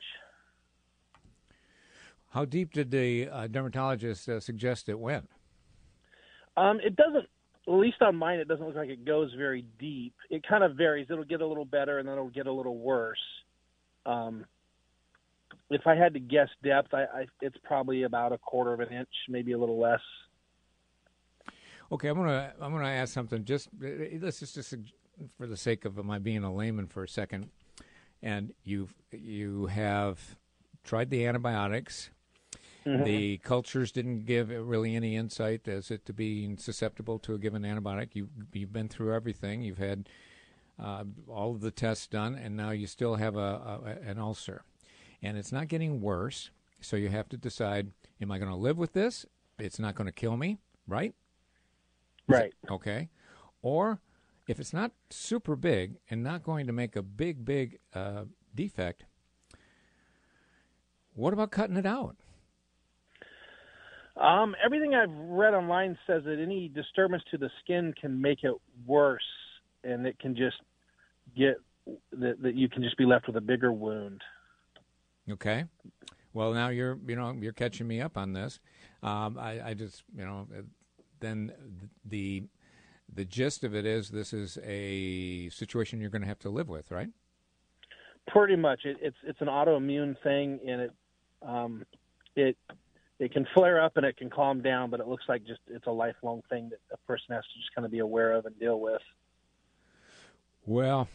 How 2.31 2.44
deep 2.44 2.74
did 2.74 2.92
the 2.92 3.30
uh, 3.30 3.47
dermatologist 3.47 4.27
uh, 4.27 4.39
suggest 4.39 4.89
it 4.89 5.00
went? 5.00 5.30
Um, 6.57 6.80
it 6.83 6.95
doesn't. 6.95 7.27
At 7.68 7.74
least 7.74 8.01
on 8.01 8.15
mine, 8.15 8.39
it 8.39 8.47
doesn't 8.47 8.65
look 8.65 8.75
like 8.75 8.89
it 8.89 9.06
goes 9.06 9.33
very 9.36 9.65
deep. 9.80 10.13
It 10.30 10.45
kind 10.48 10.63
of 10.63 10.75
varies. 10.75 11.07
It'll 11.09 11.24
get 11.24 11.41
a 11.41 11.48
little 11.48 11.65
better, 11.65 11.98
and 11.98 12.07
then 12.07 12.13
it'll 12.13 12.30
get 12.30 12.45
a 12.45 12.51
little 12.51 12.77
worse. 12.77 13.18
Um, 14.06 14.45
if 15.69 15.88
I 15.88 15.95
had 15.95 16.13
to 16.13 16.19
guess 16.19 16.50
depth, 16.63 16.94
I, 16.94 17.03
I, 17.03 17.25
it's 17.41 17.57
probably 17.63 18.03
about 18.03 18.33
a 18.33 18.38
quarter 18.38 18.74
of 18.74 18.81
an 18.81 18.89
inch, 18.89 19.09
maybe 19.30 19.53
a 19.53 19.57
little 19.57 19.80
less. 19.80 20.01
Okay, 21.91 22.07
I'm 22.07 22.17
gonna 22.17 22.53
I'm 22.59 22.71
gonna 22.71 22.87
ask 22.87 23.13
something. 23.13 23.45
Just 23.45 23.69
let's 23.79 24.39
just, 24.39 24.55
just 24.55 24.73
for 25.37 25.47
the 25.47 25.57
sake 25.57 25.85
of 25.85 26.03
my 26.03 26.19
being 26.19 26.43
a 26.43 26.53
layman 26.53 26.87
for 26.87 27.03
a 27.03 27.07
second, 27.07 27.49
and 28.21 28.53
you 28.63 28.89
you 29.11 29.67
have 29.67 30.35
tried 30.83 31.09
the 31.09 31.25
antibiotics. 31.25 32.09
Mm-hmm. 32.85 33.03
The 33.03 33.37
cultures 33.39 33.91
didn't 33.91 34.25
give 34.25 34.49
really 34.49 34.95
any 34.95 35.15
insight 35.15 35.67
as 35.67 35.89
it 35.89 36.05
to 36.05 36.13
being 36.13 36.57
susceptible 36.57 37.17
to 37.19 37.33
a 37.33 37.39
given 37.39 37.63
antibiotic. 37.63 38.09
You 38.13 38.29
you've 38.53 38.73
been 38.73 38.89
through 38.89 39.13
everything. 39.13 39.61
You've 39.61 39.77
had 39.77 40.09
uh, 40.81 41.03
all 41.27 41.51
of 41.51 41.61
the 41.61 41.71
tests 41.71 42.07
done, 42.07 42.35
and 42.35 42.55
now 42.55 42.71
you 42.71 42.88
still 42.88 43.15
have 43.15 43.35
a, 43.35 43.39
a 43.39 44.09
an 44.09 44.19
ulcer, 44.19 44.63
and 45.21 45.38
it's 45.38 45.51
not 45.51 45.67
getting 45.67 46.01
worse. 46.01 46.50
So 46.81 46.95
you 46.95 47.10
have 47.10 47.29
to 47.29 47.38
decide: 47.38 47.91
Am 48.21 48.31
I 48.31 48.39
going 48.39 48.51
to 48.51 48.57
live 48.57 48.77
with 48.77 48.93
this? 48.93 49.25
It's 49.57 49.79
not 49.79 49.95
going 49.95 50.07
to 50.07 50.12
kill 50.12 50.38
me, 50.38 50.57
right? 50.88 51.15
Right. 52.27 52.53
Okay. 52.70 53.10
Or 53.62 54.00
if 54.48 54.60
it's 54.60 54.74
not 54.74 54.91
super 55.10 55.55
big 55.55 55.96
and 56.10 56.24
not 56.24 56.44
going 56.44 56.67
to 56.67 56.74
make 56.74 56.96
a 56.96 57.01
big, 57.01 57.46
big 57.46 57.79
uh, 57.94 58.25
defect, 58.53 59.05
what 61.13 61.34
about 61.34 61.51
cutting 61.51 61.77
it 61.77 61.86
out? 61.86 62.17
Um, 64.17 64.55
everything 64.63 64.94
I've 64.94 65.13
read 65.13 65.53
online 65.53 65.98
says 66.08 66.24
that 66.25 66.39
any 66.39 66.70
disturbance 66.70 67.24
to 67.32 67.38
the 67.38 67.50
skin 67.63 67.94
can 68.00 68.22
make 68.22 68.44
it 68.44 68.53
worse, 68.86 69.25
and 69.84 70.08
it 70.08 70.17
can 70.20 70.36
just 70.36 70.55
get 71.36 71.58
that, 72.17 72.41
that 72.41 72.55
you 72.55 72.70
can 72.70 72.82
just 72.82 72.98
be 72.98 73.05
left 73.05 73.27
with 73.27 73.36
a 73.36 73.41
bigger 73.41 73.74
wound. 73.74 74.22
Okay. 75.29 75.65
Well, 76.34 76.53
now 76.53 76.70
you're 76.70 76.98
you 77.08 77.15
know 77.15 77.36
you're 77.38 77.53
catching 77.53 77.88
me 77.88 78.00
up 78.00 78.17
on 78.17 78.34
this. 78.34 78.60
Um, 79.03 79.38
I, 79.38 79.70
I 79.70 79.74
just 79.74 80.03
you 80.15 80.25
know 80.25 80.48
then 81.19 81.51
the 82.03 82.43
the 83.13 83.25
gist 83.25 83.63
of 83.63 83.75
it 83.75 83.86
is 83.86 84.10
this 84.10 84.34
is 84.34 84.57
a 84.63 85.50
situation 85.50 86.01
you're 86.01 86.10
going 86.10 86.22
to 86.24 86.27
have 86.27 86.39
to 86.39 86.50
live 86.50 86.67
with, 86.67 86.91
right? 86.91 87.10
Pretty 88.27 88.55
much. 88.55 88.81
It, 88.86 88.98
it's 89.01 89.17
it's 89.24 89.41
an 89.41 89.48
autoimmune 89.48 90.15
thing, 90.24 90.60
and 90.67 90.81
it 90.81 90.91
um, 91.41 91.86
it 92.36 92.57
it 93.19 93.31
can 93.31 93.48
flare 93.53 93.81
up 93.81 93.98
and 93.98 94.05
it 94.05 94.17
can 94.17 94.29
calm 94.29 94.62
down, 94.62 94.89
but 94.89 95.00
it 95.00 95.07
looks 95.07 95.24
like 95.29 95.45
just 95.45 95.62
it's 95.67 95.88
a 95.88 95.91
lifelong 95.91 96.41
thing 96.50 96.69
that 96.69 96.79
a 96.91 96.98
person 97.07 97.34
has 97.34 97.43
to 97.43 97.60
just 97.60 97.74
kind 97.74 97.86
of 97.86 97.91
be 97.91 98.00
aware 98.00 98.34
of 98.34 98.45
and 98.45 98.60
deal 98.60 98.79
with. 98.79 99.01
Well, 100.65 101.07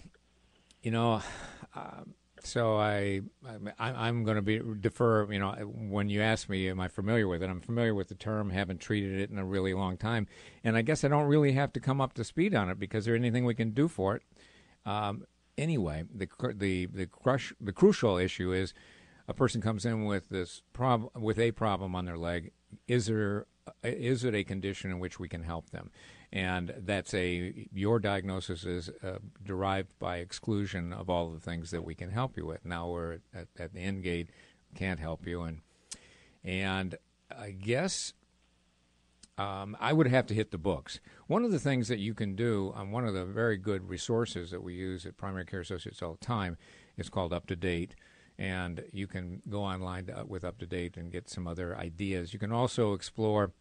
you 0.82 0.92
know, 0.92 1.22
um, 1.74 2.14
so 2.42 2.76
I, 2.76 3.20
I 3.78 4.08
am 4.08 4.24
going 4.24 4.36
to 4.36 4.42
be 4.42 4.60
defer. 4.80 5.30
You 5.32 5.38
know, 5.38 5.52
when 5.52 6.08
you 6.08 6.22
ask 6.22 6.48
me, 6.48 6.68
am 6.68 6.80
I 6.80 6.88
familiar 6.88 7.28
with 7.28 7.42
it? 7.42 7.50
I'm 7.50 7.60
familiar 7.60 7.94
with 7.94 8.08
the 8.08 8.14
term. 8.14 8.50
Haven't 8.50 8.80
treated 8.80 9.20
it 9.20 9.30
in 9.30 9.38
a 9.38 9.44
really 9.44 9.74
long 9.74 9.96
time, 9.96 10.26
and 10.64 10.76
I 10.76 10.82
guess 10.82 11.04
I 11.04 11.08
don't 11.08 11.26
really 11.26 11.52
have 11.52 11.72
to 11.74 11.80
come 11.80 12.00
up 12.00 12.14
to 12.14 12.24
speed 12.24 12.54
on 12.54 12.68
it 12.70 12.78
because 12.78 13.04
there's 13.04 13.18
anything 13.18 13.44
we 13.44 13.54
can 13.54 13.70
do 13.70 13.88
for 13.88 14.16
it. 14.16 14.22
Um, 14.84 15.24
anyway, 15.56 16.04
the 16.14 16.28
the 16.54 16.86
the 16.86 17.06
crush 17.06 17.52
the 17.60 17.72
crucial 17.72 18.16
issue 18.16 18.52
is 18.52 18.74
a 19.28 19.34
person 19.34 19.60
comes 19.60 19.84
in 19.84 20.04
with 20.04 20.28
this 20.28 20.62
problem 20.72 21.10
with 21.22 21.38
a 21.38 21.52
problem 21.52 21.94
on 21.94 22.04
their 22.04 22.18
leg. 22.18 22.52
Is 22.88 23.06
there 23.06 23.46
is 23.82 24.24
it 24.24 24.34
a 24.34 24.44
condition 24.44 24.90
in 24.90 24.98
which 24.98 25.20
we 25.20 25.28
can 25.28 25.42
help 25.42 25.70
them? 25.70 25.90
And 26.32 26.72
that's 26.78 27.12
a 27.14 27.66
your 27.72 27.98
diagnosis 27.98 28.64
is 28.64 28.90
uh, 29.02 29.18
derived 29.44 29.98
by 29.98 30.18
exclusion 30.18 30.92
of 30.92 31.10
all 31.10 31.30
the 31.30 31.40
things 31.40 31.70
that 31.70 31.84
we 31.84 31.94
can 31.94 32.10
help 32.10 32.36
you 32.36 32.46
with. 32.46 32.64
Now 32.64 32.88
we're 32.88 33.18
at, 33.34 33.48
at 33.58 33.74
the 33.74 33.80
end 33.80 34.02
gate, 34.02 34.30
can't 34.74 35.00
help 35.00 35.26
you, 35.26 35.42
and 35.42 35.60
and 36.44 36.94
I 37.36 37.50
guess 37.50 38.12
um, 39.38 39.76
I 39.80 39.92
would 39.92 40.06
have 40.06 40.26
to 40.26 40.34
hit 40.34 40.50
the 40.50 40.58
books. 40.58 41.00
One 41.26 41.44
of 41.44 41.50
the 41.50 41.58
things 41.58 41.88
that 41.88 41.98
you 41.98 42.14
can 42.14 42.36
do 42.36 42.72
on 42.76 42.90
one 42.90 43.06
of 43.06 43.14
the 43.14 43.24
very 43.24 43.56
good 43.56 43.88
resources 43.88 44.50
that 44.50 44.62
we 44.62 44.74
use 44.74 45.06
at 45.06 45.16
Primary 45.16 45.46
Care 45.46 45.60
Associates 45.60 46.02
all 46.02 46.12
the 46.12 46.24
time 46.24 46.58
is 46.96 47.08
called 47.08 47.32
Up 47.32 47.46
to 47.46 47.56
Date, 47.56 47.94
and 48.38 48.84
you 48.92 49.06
can 49.06 49.42
go 49.48 49.62
online 49.62 50.06
to, 50.06 50.24
with 50.28 50.44
Up 50.44 50.58
to 50.58 50.66
Date 50.66 50.96
and 50.96 51.10
get 51.10 51.28
some 51.28 51.46
other 51.46 51.76
ideas. 51.76 52.32
You 52.32 52.38
can 52.38 52.52
also 52.52 52.92
explore 52.92 53.52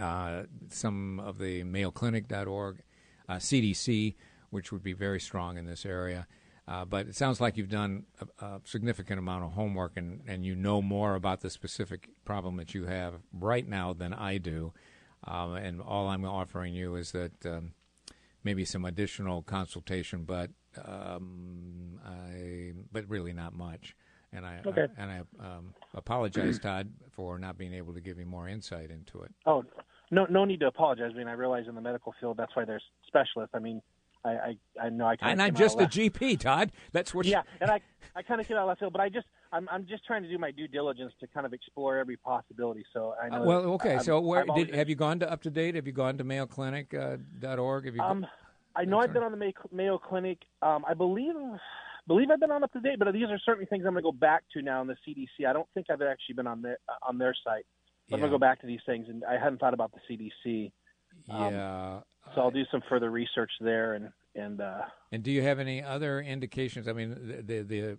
uh, 0.00 0.42
some 0.68 1.20
of 1.20 1.38
the 1.38 1.62
MayoClinic.org, 1.64 2.82
uh, 3.28 3.34
CDC, 3.34 4.14
which 4.50 4.72
would 4.72 4.82
be 4.82 4.92
very 4.92 5.20
strong 5.20 5.56
in 5.56 5.66
this 5.66 5.84
area. 5.84 6.26
Uh, 6.68 6.84
but 6.84 7.08
it 7.08 7.16
sounds 7.16 7.40
like 7.40 7.56
you've 7.56 7.68
done 7.68 8.04
a, 8.20 8.44
a, 8.44 8.60
significant 8.64 9.18
amount 9.18 9.44
of 9.44 9.52
homework 9.52 9.96
and, 9.96 10.20
and 10.28 10.44
you 10.44 10.54
know 10.54 10.80
more 10.80 11.16
about 11.16 11.40
the 11.40 11.50
specific 11.50 12.10
problem 12.24 12.56
that 12.56 12.72
you 12.72 12.84
have 12.84 13.14
right 13.32 13.68
now 13.68 13.92
than 13.92 14.14
I 14.14 14.38
do. 14.38 14.72
Um, 15.24 15.54
and 15.54 15.80
all 15.80 16.08
I'm 16.08 16.24
offering 16.24 16.72
you 16.72 16.94
is 16.94 17.12
that 17.12 17.44
um, 17.44 17.72
maybe 18.44 18.64
some 18.64 18.84
additional 18.84 19.42
consultation, 19.42 20.24
but 20.24 20.50
um, 20.84 22.00
I, 22.04 22.72
but 22.92 23.08
really 23.08 23.32
not 23.32 23.54
much. 23.54 23.96
And 24.32 24.46
I, 24.46 24.60
Okay. 24.66 24.86
I 24.96 25.02
and 25.02 25.10
I 25.10 25.46
um, 25.56 25.74
apologize, 25.94 26.58
Todd, 26.58 26.90
for 27.10 27.38
not 27.38 27.58
being 27.58 27.74
able 27.74 27.92
to 27.94 28.00
give 28.00 28.18
you 28.18 28.24
more 28.26 28.48
insight 28.48 28.90
into 28.90 29.20
it. 29.22 29.32
Oh, 29.46 29.64
no, 30.10 30.24
no 30.30 30.44
need 30.44 30.60
to 30.60 30.66
apologize. 30.66 31.10
I 31.14 31.18
mean, 31.18 31.28
I 31.28 31.32
realize 31.32 31.64
in 31.68 31.74
the 31.74 31.80
medical 31.80 32.14
field 32.20 32.36
that's 32.38 32.54
why 32.56 32.64
there's 32.64 32.84
specialists. 33.06 33.54
I 33.54 33.58
mean, 33.58 33.82
I, 34.24 34.30
I, 34.30 34.56
I 34.84 34.88
know 34.88 35.06
I 35.06 35.16
kind 35.16 35.32
And 35.32 35.42
I'm 35.42 35.54
just 35.54 35.80
a 35.80 35.84
GP, 35.84 36.38
Todd. 36.38 36.72
That's 36.92 37.12
what. 37.12 37.26
yeah, 37.26 37.42
and 37.60 37.70
I, 37.70 37.80
I 38.14 38.22
kind 38.22 38.40
of 38.40 38.46
came 38.46 38.56
out 38.56 38.62
of 38.62 38.68
left 38.68 38.80
field, 38.80 38.92
but 38.92 39.02
I 39.02 39.08
just, 39.08 39.26
I'm, 39.52 39.68
I'm 39.70 39.84
just 39.86 40.06
trying 40.06 40.22
to 40.22 40.28
do 40.28 40.38
my 40.38 40.50
due 40.50 40.68
diligence 40.68 41.12
to 41.20 41.26
kind 41.26 41.44
of 41.44 41.52
explore 41.52 41.98
every 41.98 42.16
possibility. 42.16 42.84
So 42.92 43.14
I 43.22 43.26
Uh, 43.26 43.38
know. 43.38 43.42
well, 43.44 43.60
okay. 43.74 43.94
I'm- 43.94 44.04
so 44.04 44.20
where 44.20 44.44
did 44.46 44.74
have 44.74 44.88
you 44.88 44.94
gone 44.94 45.18
to 45.20 45.30
up 45.30 45.42
to 45.42 45.50
date? 45.50 45.74
Have 45.74 45.86
you 45.86 45.92
gone 45.92 46.16
to 46.18 46.24
MayoClinic 46.24 46.94
uh, 46.94 47.16
dot 47.38 47.58
org? 47.58 47.84
Have 47.86 47.96
you? 47.96 48.02
Um, 48.02 48.26
I 48.76 48.84
know 48.86 49.00
I've 49.00 49.12
been 49.12 49.22
on 49.22 49.32
the 49.32 49.36
Mayo, 49.36 49.52
Mayo 49.70 49.98
Clinic. 49.98 50.38
Um, 50.62 50.84
I 50.88 50.94
believe, 50.94 51.34
believe 52.06 52.30
I've 52.30 52.40
been 52.40 52.50
on 52.50 52.64
up 52.64 52.72
to 52.72 52.80
date, 52.80 52.98
but 52.98 53.12
these 53.12 53.28
are 53.28 53.38
certainly 53.44 53.66
things 53.66 53.84
I'm 53.86 53.92
going 53.92 54.02
to 54.02 54.10
go 54.10 54.12
back 54.12 54.44
to 54.54 54.62
now 54.62 54.80
in 54.82 54.88
the 54.88 54.96
CDC. 55.06 55.46
I 55.48 55.52
don't 55.52 55.68
think 55.74 55.86
I've 55.90 56.02
actually 56.02 56.34
been 56.36 56.46
on 56.46 56.62
their 56.62 56.78
on 57.06 57.18
their 57.18 57.34
site. 57.44 57.66
But 58.08 58.16
I'm 58.16 58.20
going 58.20 58.32
to 58.32 58.34
go 58.34 58.40
back 58.40 58.60
to 58.60 58.66
these 58.66 58.80
things, 58.84 59.06
and 59.08 59.24
I 59.24 59.34
hadn't 59.34 59.58
thought 59.58 59.74
about 59.74 59.92
the 59.92 60.32
CDC, 60.46 60.72
um, 61.30 61.54
yeah. 61.54 62.00
so 62.34 62.40
I'll 62.40 62.50
do 62.50 62.64
some 62.70 62.82
further 62.88 63.10
research 63.10 63.50
there. 63.60 63.94
And 63.94 64.10
and 64.34 64.60
uh, 64.60 64.82
And 65.12 65.22
do 65.22 65.30
you 65.30 65.42
have 65.42 65.58
any 65.58 65.82
other 65.82 66.20
indications? 66.20 66.88
I 66.88 66.92
mean, 66.92 67.10
the, 67.10 67.42
the 67.42 67.62
the 67.62 67.98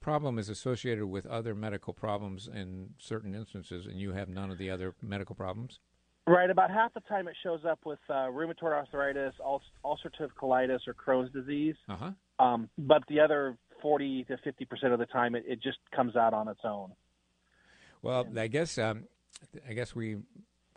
problem 0.00 0.38
is 0.38 0.48
associated 0.48 1.06
with 1.06 1.26
other 1.26 1.54
medical 1.54 1.92
problems 1.92 2.48
in 2.52 2.90
certain 2.98 3.34
instances, 3.34 3.86
and 3.86 3.98
you 4.00 4.12
have 4.12 4.28
none 4.28 4.50
of 4.50 4.58
the 4.58 4.70
other 4.70 4.94
medical 5.02 5.34
problems. 5.34 5.80
right 6.26 6.50
about 6.50 6.70
half 6.70 6.92
the 6.94 7.00
time 7.00 7.28
it 7.28 7.36
shows 7.42 7.60
up 7.64 7.80
with 7.84 7.98
uh, 8.08 8.28
rheumatoid 8.28 8.72
arthritis, 8.72 9.34
ul- 9.44 9.62
ulcerative 9.84 10.30
colitis, 10.40 10.80
or 10.86 10.94
Crohn's 10.94 11.32
disease. 11.32 11.76
Uh 11.88 11.96
huh. 11.96 12.10
Um, 12.38 12.68
but 12.78 13.02
the 13.08 13.20
other 13.20 13.56
40 13.82 14.24
to 14.24 14.36
50 14.38 14.64
percent 14.64 14.92
of 14.92 14.98
the 14.98 15.06
time, 15.06 15.34
it, 15.34 15.44
it 15.46 15.62
just 15.62 15.78
comes 15.94 16.16
out 16.16 16.34
on 16.34 16.48
its 16.48 16.60
own. 16.64 16.92
Well, 18.02 18.26
I 18.36 18.46
guess 18.46 18.78
um, 18.78 19.04
I 19.68 19.72
guess 19.72 19.94
we 19.94 20.18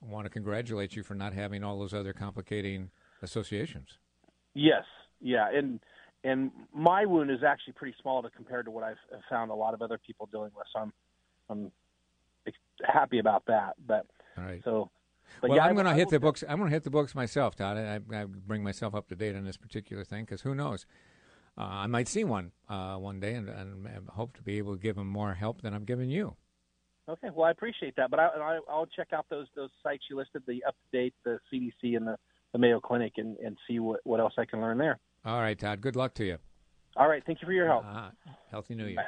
want 0.01 0.25
to 0.25 0.29
congratulate 0.29 0.95
you 0.95 1.03
for 1.03 1.13
not 1.13 1.33
having 1.33 1.63
all 1.63 1.77
those 1.77 1.93
other 1.93 2.13
complicating 2.13 2.89
associations. 3.21 3.99
Yes, 4.53 4.83
yeah, 5.19 5.47
and 5.53 5.79
and 6.23 6.51
my 6.73 7.05
wound 7.05 7.31
is 7.31 7.43
actually 7.43 7.73
pretty 7.73 7.95
small 8.01 8.21
to 8.21 8.29
compared 8.29 8.65
to 8.65 8.71
what 8.71 8.83
I've 8.83 8.97
found 9.29 9.51
a 9.51 9.55
lot 9.55 9.73
of 9.73 9.81
other 9.81 9.97
people 9.97 10.27
dealing 10.31 10.51
with. 10.55 10.65
So 10.73 10.79
I'm 10.81 10.93
I'm 11.49 11.71
happy 12.83 13.19
about 13.19 13.45
that. 13.47 13.75
But 13.85 14.05
All 14.37 14.43
right. 14.43 14.61
so, 14.63 14.89
but 15.41 15.49
well, 15.49 15.57
yeah, 15.57 15.65
I'm 15.65 15.73
going 15.73 15.85
to 15.85 15.93
hit 15.93 16.09
the 16.09 16.19
books. 16.19 16.43
I'm 16.47 16.57
going 16.57 16.69
to 16.69 16.75
hit 16.75 16.83
the 16.83 16.89
books 16.89 17.15
myself, 17.15 17.55
Todd. 17.55 17.77
I, 17.77 17.99
I 18.15 18.25
bring 18.25 18.63
myself 18.63 18.95
up 18.95 19.07
to 19.09 19.15
date 19.15 19.35
on 19.35 19.45
this 19.45 19.57
particular 19.57 20.03
thing 20.03 20.25
because 20.25 20.41
who 20.41 20.55
knows? 20.55 20.85
Uh, 21.61 21.83
I 21.83 21.87
might 21.87 22.07
see 22.07 22.23
one 22.23 22.51
uh, 22.69 22.95
one 22.95 23.19
day 23.19 23.35
and, 23.35 23.47
and, 23.47 23.85
and 23.85 24.09
hope 24.09 24.35
to 24.37 24.41
be 24.41 24.57
able 24.57 24.75
to 24.75 24.81
give 24.81 24.95
them 24.95 25.07
more 25.07 25.35
help 25.35 25.61
than 25.61 25.75
I'm 25.75 25.85
giving 25.85 26.09
you. 26.09 26.35
Okay, 27.07 27.27
well, 27.33 27.45
I 27.45 27.51
appreciate 27.51 27.95
that. 27.97 28.09
But 28.09 28.19
I, 28.19 28.27
I 28.27 28.59
I'll 28.67 28.87
check 28.87 29.09
out 29.13 29.27
those 29.29 29.45
those 29.55 29.69
sites 29.83 30.03
you 30.09 30.17
listed, 30.17 30.41
the 30.47 30.63
up 30.67 30.75
to 30.75 30.97
date, 30.97 31.13
the 31.23 31.37
CDC, 31.53 31.95
and 31.97 32.07
the, 32.07 32.17
the 32.53 32.57
Mayo 32.57 32.79
Clinic, 32.79 33.13
and 33.17 33.37
and 33.37 33.57
see 33.67 33.77
what 33.77 33.99
what 34.05 34.19
else 34.19 34.33
I 34.39 34.45
can 34.45 34.59
learn 34.59 34.79
there. 34.79 34.97
All 35.23 35.39
right, 35.39 35.57
Todd. 35.57 35.81
Good 35.81 35.95
luck 35.95 36.15
to 36.15 36.25
you. 36.25 36.37
All 36.97 37.07
right, 37.07 37.21
thank 37.25 37.41
you 37.41 37.45
for 37.45 37.53
your 37.53 37.67
help. 37.67 37.85
Uh, 37.85 38.09
healthy 38.49 38.73
New 38.73 38.87
Year. 38.87 39.05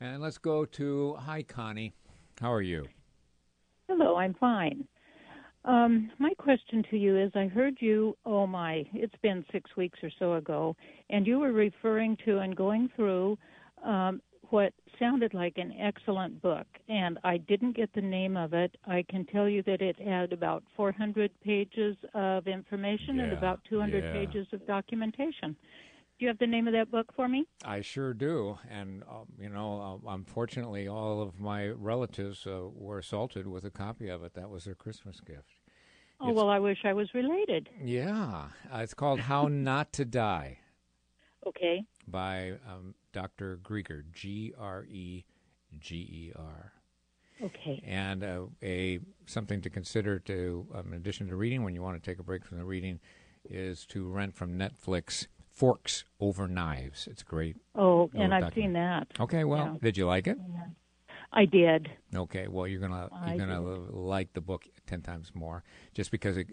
And 0.00 0.20
let's 0.20 0.38
go 0.38 0.64
to 0.64 1.14
hi, 1.20 1.42
Connie. 1.42 1.94
How 2.40 2.52
are 2.52 2.62
you? 2.62 2.86
Hello, 3.88 4.16
I'm 4.16 4.34
fine. 4.34 4.88
Um, 5.64 6.10
my 6.18 6.32
question 6.34 6.82
to 6.90 6.96
you 6.96 7.18
is 7.18 7.30
I 7.34 7.46
heard 7.46 7.76
you, 7.80 8.16
oh 8.24 8.46
my, 8.46 8.84
it's 8.94 9.14
been 9.22 9.44
six 9.52 9.70
weeks 9.76 9.98
or 10.02 10.10
so 10.18 10.34
ago, 10.34 10.74
and 11.10 11.26
you 11.26 11.38
were 11.38 11.52
referring 11.52 12.16
to 12.24 12.38
and 12.38 12.56
going 12.56 12.88
through 12.96 13.36
um, 13.84 14.22
what 14.48 14.72
sounded 14.98 15.34
like 15.34 15.58
an 15.58 15.72
excellent 15.78 16.40
book, 16.42 16.66
and 16.88 17.18
I 17.24 17.36
didn't 17.36 17.76
get 17.76 17.92
the 17.94 18.00
name 18.00 18.36
of 18.36 18.52
it. 18.52 18.76
I 18.86 19.04
can 19.08 19.24
tell 19.26 19.48
you 19.48 19.62
that 19.64 19.80
it 19.80 20.00
had 20.00 20.32
about 20.32 20.62
400 20.76 21.30
pages 21.42 21.96
of 22.14 22.46
information 22.46 23.20
and 23.20 23.32
about 23.32 23.60
200 23.68 24.02
yeah. 24.02 24.12
pages 24.12 24.46
of 24.52 24.66
documentation. 24.66 25.56
Do 26.20 26.26
you 26.26 26.28
have 26.28 26.38
the 26.38 26.46
name 26.46 26.66
of 26.66 26.74
that 26.74 26.90
book 26.90 27.14
for 27.16 27.28
me? 27.28 27.46
I 27.64 27.80
sure 27.80 28.12
do. 28.12 28.58
And, 28.70 29.02
um, 29.04 29.24
you 29.40 29.48
know, 29.48 30.00
uh, 30.06 30.10
unfortunately, 30.12 30.86
all 30.86 31.22
of 31.22 31.40
my 31.40 31.68
relatives 31.68 32.46
uh, 32.46 32.64
were 32.74 32.98
assaulted 32.98 33.46
with 33.46 33.64
a 33.64 33.70
copy 33.70 34.10
of 34.10 34.22
it. 34.22 34.34
That 34.34 34.50
was 34.50 34.64
their 34.64 34.74
Christmas 34.74 35.18
gift. 35.20 35.48
Oh, 36.20 36.26
It's- 36.28 36.36
well, 36.36 36.50
I 36.50 36.58
wish 36.58 36.76
I 36.84 36.92
was 36.92 37.08
related. 37.14 37.70
Yeah. 37.82 38.48
Uh, 38.70 38.78
it's 38.80 38.92
called 38.92 39.20
How 39.20 39.48
Not 39.48 39.94
to 39.94 40.04
Die 40.04 40.58
Okay. 41.46 41.84
by 42.06 42.58
um, 42.68 42.94
Dr. 43.14 43.58
Greger, 43.62 44.02
G 44.12 44.52
R 44.58 44.84
E 44.90 45.24
G 45.78 45.94
E 45.96 46.32
R. 46.36 46.72
Okay. 47.42 47.82
And 47.82 48.22
uh, 48.22 48.42
a 48.62 49.00
something 49.24 49.62
to 49.62 49.70
consider 49.70 50.18
to, 50.18 50.66
um, 50.74 50.88
in 50.88 50.98
addition 50.98 51.28
to 51.28 51.36
reading, 51.36 51.64
when 51.64 51.74
you 51.74 51.80
want 51.80 51.96
to 52.02 52.10
take 52.10 52.18
a 52.18 52.22
break 52.22 52.44
from 52.44 52.58
the 52.58 52.64
reading, 52.66 53.00
is 53.48 53.86
to 53.86 54.06
rent 54.06 54.34
from 54.34 54.58
Netflix 54.58 55.26
Forks 55.52 56.04
Over 56.20 56.48
Knives. 56.48 57.06
It's 57.10 57.22
great. 57.22 57.56
Oh, 57.74 58.10
and 58.14 58.32
I've 58.34 58.54
seen 58.54 58.72
that. 58.74 59.08
Okay, 59.18 59.44
well, 59.44 59.72
Yeah. 59.72 59.76
did 59.82 59.96
you 59.96 60.06
like 60.06 60.26
it? 60.26 60.38
I 61.32 61.44
did. 61.44 61.90
Okay, 62.14 62.48
well, 62.48 62.66
you're 62.66 62.80
gonna 62.80 63.08
you're 63.28 63.38
gonna 63.38 63.60
like 63.60 64.32
the 64.32 64.40
book 64.40 64.64
ten 64.86 65.00
times 65.02 65.30
more, 65.34 65.62
just 65.94 66.10
because 66.10 66.36
it, 66.36 66.48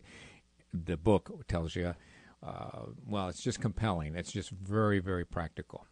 the 0.73 0.97
book 0.97 1.47
tells 1.47 1.75
you. 1.75 1.95
Uh, 2.43 2.85
well, 3.07 3.29
it's 3.29 3.41
just 3.41 3.59
compelling. 3.59 4.15
It's 4.15 4.31
just 4.31 4.51
very, 4.51 4.99
very 4.99 5.25
practical. 5.25 5.87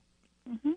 Mm-hmm. 0.47 0.71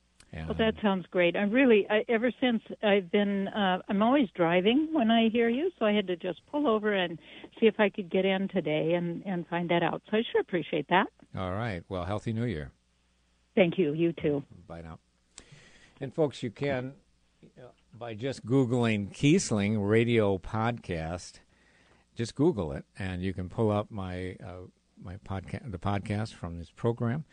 Well, 0.47 0.57
that 0.59 0.75
sounds 0.83 1.07
great. 1.11 1.37
I'm 1.37 1.51
really, 1.51 1.87
I, 1.91 2.05
ever 2.09 2.31
since 2.41 2.63
I've 2.83 3.11
been, 3.11 3.49
uh, 3.49 3.81
I'm 3.89 4.03
always 4.03 4.29
driving 4.35 4.89
when 4.93 5.11
I 5.11 5.29
hear 5.31 5.49
you, 5.49 5.71
so 5.79 5.87
I 5.87 5.93
had 5.93 6.07
to 6.07 6.17
just 6.17 6.41
pull 6.51 6.67
over 6.67 6.93
and 6.95 7.19
see 7.59 7.67
if 7.67 7.79
I 7.79 7.89
could 7.89 8.11
get 8.11 8.25
in 8.25 8.49
today 8.49 8.95
and 8.95 9.23
and 9.27 9.47
find 9.49 9.69
that 9.71 9.83
out. 9.83 10.03
So 10.11 10.17
I 10.17 10.23
sure 10.33 10.41
appreciate 10.41 10.87
that. 10.89 11.07
All 11.37 11.53
right. 11.53 11.83
Well, 11.89 12.05
healthy 12.05 12.33
New 12.33 12.45
Year. 12.45 12.73
Thank 13.55 13.79
you. 13.79 13.93
You 13.93 14.13
too. 14.13 14.43
Bye 14.67 14.83
now. 14.83 14.99
And 16.01 16.15
folks, 16.15 16.43
you 16.43 16.51
can 16.51 16.95
uh, 17.59 17.69
by 17.93 18.15
just 18.15 18.47
googling 18.47 19.13
Kiesling 19.13 19.89
Radio 19.89 20.39
Podcast. 20.39 21.41
Just 22.15 22.35
Google 22.35 22.73
it, 22.73 22.85
and 22.99 23.23
you 23.23 23.33
can 23.33 23.49
pull 23.49 23.71
up 23.71 23.91
my 23.91 24.37
uh, 24.45 24.67
my 25.03 25.17
podcast, 25.19 25.71
the 25.71 25.79
podcast 25.79 26.35
from 26.35 26.59
this 26.59 26.71
program. 26.71 27.25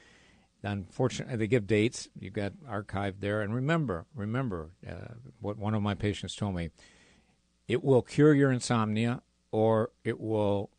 Unfortunately, 0.63 1.35
they 1.35 1.47
give 1.47 1.67
dates. 1.67 2.09
You've 2.19 2.33
got 2.33 2.53
archived 2.67 3.19
there, 3.19 3.41
and 3.41 3.53
remember, 3.53 4.05
remember 4.15 4.71
uh, 4.87 5.13
what 5.39 5.57
one 5.57 5.75
of 5.75 5.81
my 5.81 5.93
patients 5.93 6.35
told 6.35 6.55
me. 6.55 6.69
It 7.67 7.83
will 7.83 8.01
cure 8.01 8.33
your 8.33 8.51
insomnia, 8.51 9.21
or 9.51 9.91
it 10.03 10.19
will 10.19 10.69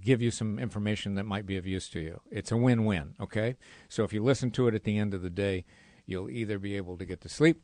give 0.00 0.20
you 0.20 0.30
some 0.30 0.58
information 0.58 1.14
that 1.14 1.24
might 1.24 1.46
be 1.46 1.56
of 1.56 1.66
use 1.66 1.88
to 1.90 2.00
you. 2.00 2.20
It's 2.30 2.52
a 2.52 2.56
win-win. 2.56 3.14
Okay, 3.20 3.56
so 3.88 4.04
if 4.04 4.12
you 4.12 4.22
listen 4.22 4.50
to 4.52 4.68
it 4.68 4.74
at 4.74 4.84
the 4.84 4.98
end 4.98 5.14
of 5.14 5.22
the 5.22 5.30
day, 5.30 5.64
you'll 6.06 6.30
either 6.30 6.58
be 6.58 6.76
able 6.76 6.96
to 6.98 7.04
get 7.04 7.20
to 7.22 7.28
sleep, 7.28 7.62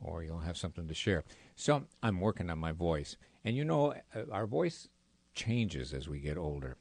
or 0.00 0.22
you'll 0.22 0.40
have 0.40 0.56
something 0.56 0.88
to 0.88 0.94
share. 0.94 1.24
So 1.56 1.84
I'm 2.02 2.20
working 2.20 2.50
on 2.50 2.58
my 2.58 2.72
voice, 2.72 3.16
and 3.44 3.56
you 3.56 3.64
know, 3.64 3.94
uh, 4.14 4.22
our 4.32 4.46
voice 4.46 4.88
changes 5.34 5.92
as 5.92 6.08
we 6.08 6.18
get 6.18 6.36
older 6.36 6.76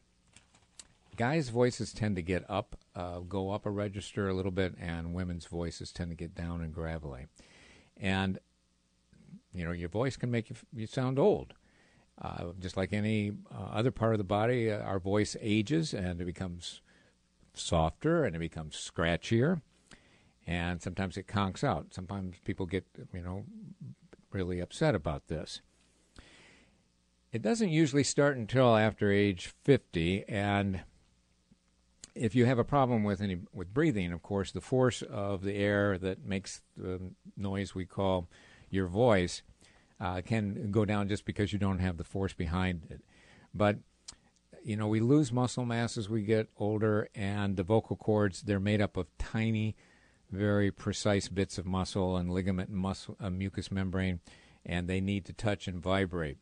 guys' 1.20 1.50
voices 1.50 1.92
tend 1.92 2.16
to 2.16 2.22
get 2.22 2.46
up, 2.50 2.78
uh, 2.96 3.20
go 3.20 3.52
up 3.52 3.66
a 3.66 3.70
register 3.70 4.30
a 4.30 4.34
little 4.34 4.54
bit, 4.54 4.74
and 4.80 5.14
women's 5.14 5.46
voices 5.46 5.92
tend 5.92 6.10
to 6.10 6.16
get 6.16 6.34
down 6.34 6.62
and 6.62 6.74
gravelly. 6.74 7.26
And 7.98 8.40
you 9.54 9.66
know, 9.66 9.74
your 9.74 9.90
voice 9.90 10.16
can 10.16 10.32
make 10.32 10.50
you, 10.50 10.56
you 10.74 10.88
sound 10.88 11.20
old. 11.20 11.56
Uh, 12.22 12.52
just 12.60 12.76
like 12.76 12.92
any 12.92 13.32
uh, 13.54 13.70
other 13.72 13.92
part 13.92 14.14
of 14.14 14.18
the 14.18 14.26
body, 14.26 14.70
uh, 14.70 14.80
our 14.80 15.00
voice 15.00 15.38
ages 15.40 15.94
and 15.94 16.20
it 16.20 16.26
becomes 16.26 16.82
softer 17.54 18.26
and 18.26 18.36
it 18.36 18.40
becomes 18.40 18.76
scratchier, 18.76 19.62
and 20.46 20.82
sometimes 20.82 21.16
it 21.16 21.28
conks 21.28 21.64
out. 21.64 21.94
Sometimes 21.94 22.36
people 22.44 22.66
get, 22.66 22.86
you 23.14 23.22
know, 23.22 23.46
really 24.32 24.60
upset 24.60 24.96
about 24.96 25.28
this. 25.28 25.62
It 27.32 27.42
doesn't 27.42 27.70
usually 27.70 28.04
start 28.04 28.36
until 28.36 28.76
after 28.76 29.12
age 29.12 29.54
50, 29.64 30.26
and 30.28 30.82
if 32.16 32.36
you 32.36 32.46
have 32.46 32.60
a 32.60 32.66
problem 32.66 33.04
with 33.04 33.22
any 33.22 33.38
with 33.54 33.74
breathing, 33.74 34.12
of 34.12 34.24
course, 34.24 34.52
the 34.52 34.62
force 34.62 35.02
of 35.04 35.44
the 35.44 35.54
air 35.54 35.98
that 36.00 36.26
makes 36.26 36.62
the 36.76 37.00
noise 37.38 37.74
we 37.74 37.86
call 37.86 38.28
your 38.70 38.88
voice 38.88 39.42
uh, 40.00 40.22
can 40.22 40.72
go 40.72 40.86
down 40.86 41.10
just 41.10 41.26
because 41.26 41.52
you 41.52 41.60
don't 41.60 41.80
have 41.80 41.98
the 41.98 42.04
force 42.04 42.34
behind 42.34 42.88
it. 42.90 43.02
But 43.54 43.78
you 44.64 44.76
know, 44.76 44.88
we 44.88 45.00
lose 45.00 45.32
muscle 45.32 45.66
mass 45.66 45.98
as 45.98 46.10
we 46.10 46.24
get 46.24 46.50
older, 46.58 47.10
and 47.16 47.56
the 47.56 47.64
vocal 47.64 47.96
cords 47.96 48.42
they're 48.42 48.60
made 48.60 48.82
up 48.82 48.98
of 48.98 49.08
tiny, 49.18 49.76
very 50.32 50.72
precise 50.72 51.28
bits 51.28 51.58
of 51.58 51.66
muscle 51.66 52.18
and 52.18 52.32
ligament 52.32 52.70
and 52.70 52.78
muscle, 52.78 53.16
uh, 53.20 53.30
mucous 53.30 53.72
membrane, 53.72 54.20
and 54.66 54.88
they 54.88 55.02
need 55.02 55.26
to 55.26 55.34
touch 55.34 55.68
and 55.68 55.82
vibrate. 55.82 56.38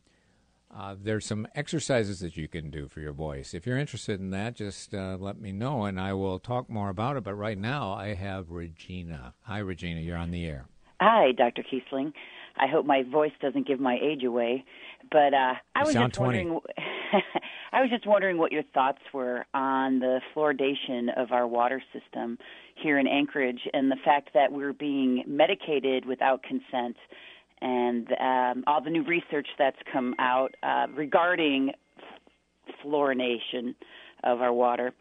Uh, 0.74 0.94
there's 1.00 1.24
some 1.24 1.48
exercises 1.54 2.20
that 2.20 2.36
you 2.36 2.46
can 2.46 2.70
do 2.70 2.88
for 2.88 3.00
your 3.00 3.12
voice. 3.12 3.54
If 3.54 3.66
you're 3.66 3.78
interested 3.78 4.20
in 4.20 4.30
that, 4.30 4.54
just 4.54 4.94
uh, 4.94 5.16
let 5.18 5.40
me 5.40 5.50
know 5.50 5.84
and 5.84 5.98
I 5.98 6.12
will 6.12 6.38
talk 6.38 6.68
more 6.68 6.90
about 6.90 7.16
it. 7.16 7.24
But 7.24 7.34
right 7.34 7.56
now, 7.56 7.92
I 7.92 8.12
have 8.14 8.50
Regina. 8.50 9.32
Hi, 9.44 9.58
Regina. 9.58 10.00
You're 10.00 10.18
on 10.18 10.30
the 10.30 10.44
air. 10.44 10.66
Hi, 11.00 11.32
Dr. 11.32 11.62
Kiesling. 11.62 12.12
I 12.58 12.66
hope 12.66 12.86
my 12.86 13.02
voice 13.02 13.32
doesn't 13.40 13.66
give 13.66 13.80
my 13.80 13.98
age 14.02 14.24
away. 14.24 14.64
But 15.10 15.34
uh, 15.34 15.54
I 15.74 15.80
You 15.80 15.86
was 15.86 15.94
just 15.94 16.18
wondering. 16.18 16.60
I 17.72 17.80
was 17.82 17.90
just 17.90 18.06
wondering 18.06 18.38
what 18.38 18.52
your 18.52 18.62
thoughts 18.74 19.00
were 19.12 19.44
on 19.54 19.98
the 19.98 20.20
fluoridation 20.34 21.08
of 21.16 21.32
our 21.32 21.46
water 21.46 21.82
system 21.92 22.38
here 22.74 22.98
in 22.98 23.06
Anchorage 23.06 23.60
and 23.72 23.90
the 23.90 23.96
fact 24.04 24.30
that 24.34 24.52
we're 24.52 24.72
being 24.72 25.22
medicated 25.26 26.06
without 26.06 26.42
consent 26.42 26.96
and 27.60 28.08
um, 28.20 28.64
all 28.66 28.82
the 28.82 28.90
new 28.90 29.04
research 29.04 29.48
that's 29.58 29.78
come 29.92 30.14
out 30.18 30.54
uh, 30.62 30.86
regarding 30.94 31.72
fluorination 32.84 33.74
of 34.24 34.40
our 34.40 34.52
water. 34.52 34.92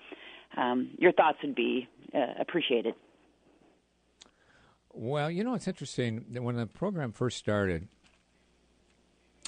Um, 0.56 0.92
your 0.98 1.12
thoughts 1.12 1.38
would 1.44 1.56
be 1.56 1.88
uh, 2.14 2.34
appreciated. 2.40 2.96
Well, 5.00 5.30
you 5.30 5.44
know, 5.44 5.54
it's 5.54 5.68
interesting. 5.68 6.26
that 6.32 6.42
When 6.42 6.56
the 6.56 6.66
program 6.66 7.12
first 7.12 7.38
started, 7.38 7.88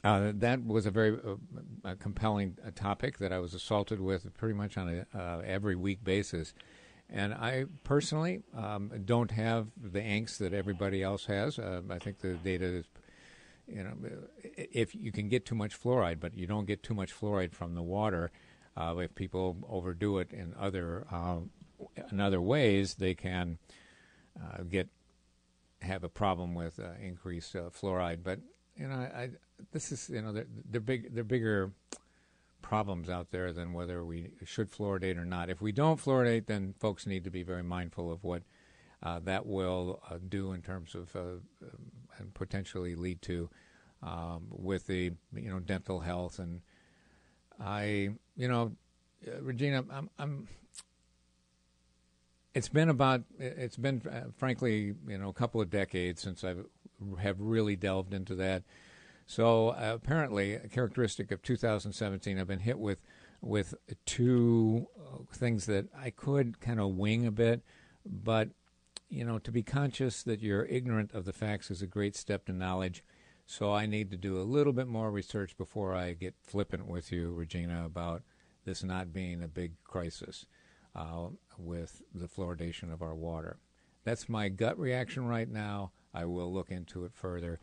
uh, 0.03 0.32
that 0.36 0.63
was 0.63 0.86
a 0.86 0.91
very 0.91 1.18
uh, 1.84 1.96
compelling 2.00 2.56
uh, 2.63 2.70
topic 2.75 3.18
that 3.18 3.34
I 3.34 3.39
was 3.39 3.56
assaulted 3.56 4.00
with 4.00 4.32
pretty 4.38 4.53
much 4.53 4.77
on 4.77 5.06
a 5.13 5.18
uh, 5.18 5.41
every 5.44 5.75
week 5.75 6.03
basis. 6.03 6.53
And 7.10 7.34
I 7.34 7.65
personally 7.84 8.44
um, 8.56 8.91
don't 9.06 9.32
have 9.32 9.70
the 9.75 10.01
angst 10.01 10.38
that 10.38 10.53
everybody 10.53 11.01
else 11.01 11.25
has. 11.25 11.58
Uh, 11.58 11.82
I 11.89 11.98
think 11.98 12.20
the 12.20 12.36
data 12.36 12.65
is, 12.65 12.86
you 13.68 13.84
know, 13.84 13.94
if 14.44 14.94
you 14.94 15.12
can 15.12 15.29
get 15.29 15.48
too 15.48 15.56
much 15.56 15.82
fluoride, 15.82 16.20
but 16.20 16.38
you 16.38 16.46
don't 16.46 16.65
get 16.65 16.84
too 16.84 16.94
much 16.94 17.12
fluoride 17.12 17.53
from 17.53 17.74
the 17.74 17.82
water. 17.82 18.29
Uh, 18.77 18.98
if 19.00 19.15
people 19.15 19.58
overdo 19.68 20.20
it 20.20 20.32
in 20.32 20.53
other 20.60 21.08
uh, 21.12 21.38
in 22.12 22.20
other 22.20 22.39
ways, 22.39 22.96
they 22.96 23.15
can 23.15 23.58
get 24.70 24.88
have 25.81 26.03
a 26.03 26.09
problem 26.09 26.55
with 26.55 26.79
uh, 26.79 26.91
increased 27.01 27.55
uh, 27.55 27.69
fluoride. 27.69 28.19
But 28.24 28.39
you 28.75 28.88
know, 28.88 28.95
I, 28.95 29.29
this 29.71 29.91
is 29.91 30.09
you 30.09 30.21
know 30.21 30.31
they're, 30.31 30.48
they're 30.69 30.81
big 30.81 31.13
they're 31.13 31.24
bigger 31.24 31.71
problems 32.62 33.09
out 33.09 33.31
there 33.31 33.53
than 33.53 33.74
whether 33.74 34.03
we 34.03 34.31
should 34.43 34.71
fluoridate 34.71 35.17
or 35.17 35.25
not. 35.25 35.50
If 35.50 35.62
we 35.62 35.71
don't 35.71 36.00
fluoridate, 36.00 36.45
then 36.45 36.74
folks 36.79 37.07
need 37.07 37.24
to 37.24 37.29
be 37.29 37.43
very 37.43 37.63
mindful 37.63 38.12
of 38.12 38.24
what 38.24 38.43
uh, 39.01 39.19
that 39.24 39.45
will 39.45 40.01
uh, 40.09 40.17
do 40.27 40.51
in 40.51 40.62
terms 40.62 40.95
of 40.95 41.15
uh, 41.15 41.67
and 42.17 42.33
potentially 42.33 42.95
lead 42.95 43.21
to 43.24 43.50
um, 44.03 44.48
with 44.50 44.88
the 44.88 45.12
you 45.34 45.49
know 45.49 45.60
dental 45.60 46.01
health 46.01 46.39
and 46.39 46.62
I 47.60 48.10
you 48.36 48.47
know 48.47 48.73
uh, 49.27 49.41
Regina 49.41 49.86
I'm, 49.89 50.10
I'm 50.19 50.47
it's 52.60 52.67
been 52.67 52.89
about 52.89 53.24
it's 53.39 53.78
been 53.78 54.02
uh, 54.12 54.32
frankly 54.36 54.93
you 55.08 55.17
know 55.17 55.30
a 55.30 55.34
couple 55.34 55.62
of 55.62 55.69
decades 55.69 56.22
since 56.22 56.43
I 56.43 56.56
have 57.19 57.39
really 57.39 57.78
delved 57.78 58.13
into 58.13 58.36
that. 58.36 58.63
So 59.26 59.69
uh, 59.69 59.93
apparently, 59.95 60.56
a 60.56 60.67
characteristic 60.67 61.32
of 61.32 61.41
2017, 61.41 62.38
I've 62.38 62.48
been 62.48 62.60
hit 62.60 62.78
with 62.78 63.02
with 63.41 63.76
two 64.06 64.88
uh, 65.00 65.19
things 65.32 65.67
that 65.67 65.86
I 65.98 66.10
could 66.10 66.60
kind 66.60 66.82
of 66.82 66.98
wing 66.98 67.26
a 67.26 67.32
bit, 67.32 67.62
but 68.06 68.50
you 69.10 69.24
know, 69.24 69.39
to 69.39 69.52
be 69.54 69.63
conscious 69.63 70.22
that 70.24 70.41
you're 70.41 70.65
ignorant 70.65 71.13
of 71.13 71.24
the 71.24 71.32
facts 71.32 71.72
is 71.72 71.82
a 71.82 71.88
great 71.88 72.17
step 72.17 72.45
to 72.48 72.52
knowledge. 72.52 73.06
So 73.45 73.72
I 73.72 73.86
need 73.86 74.12
to 74.12 74.17
do 74.17 74.38
a 74.38 74.43
little 74.43 74.74
bit 74.74 74.88
more 74.88 75.12
research 75.12 75.58
before 75.58 75.95
I 75.95 76.12
get 76.12 76.36
flippant 76.43 76.88
with 76.88 77.10
you, 77.10 77.32
Regina, 77.32 77.86
about 77.86 78.22
this 78.65 78.84
not 78.84 79.13
being 79.13 79.41
a 79.41 79.48
big 79.48 79.82
crisis 79.86 80.45
uh, 80.95 81.28
with 81.60 82.02
the 82.13 82.28
fluoridation 82.28 82.91
of 82.91 83.02
our 83.02 83.15
water. 83.15 83.58
That's 84.04 84.30
my 84.30 84.50
gut 84.50 84.80
reaction 84.80 85.26
right 85.28 85.50
now. 85.50 85.91
I 86.13 86.26
will 86.26 86.52
look 86.52 86.72
into 86.72 87.06
it 87.06 87.12
further, 87.13 87.60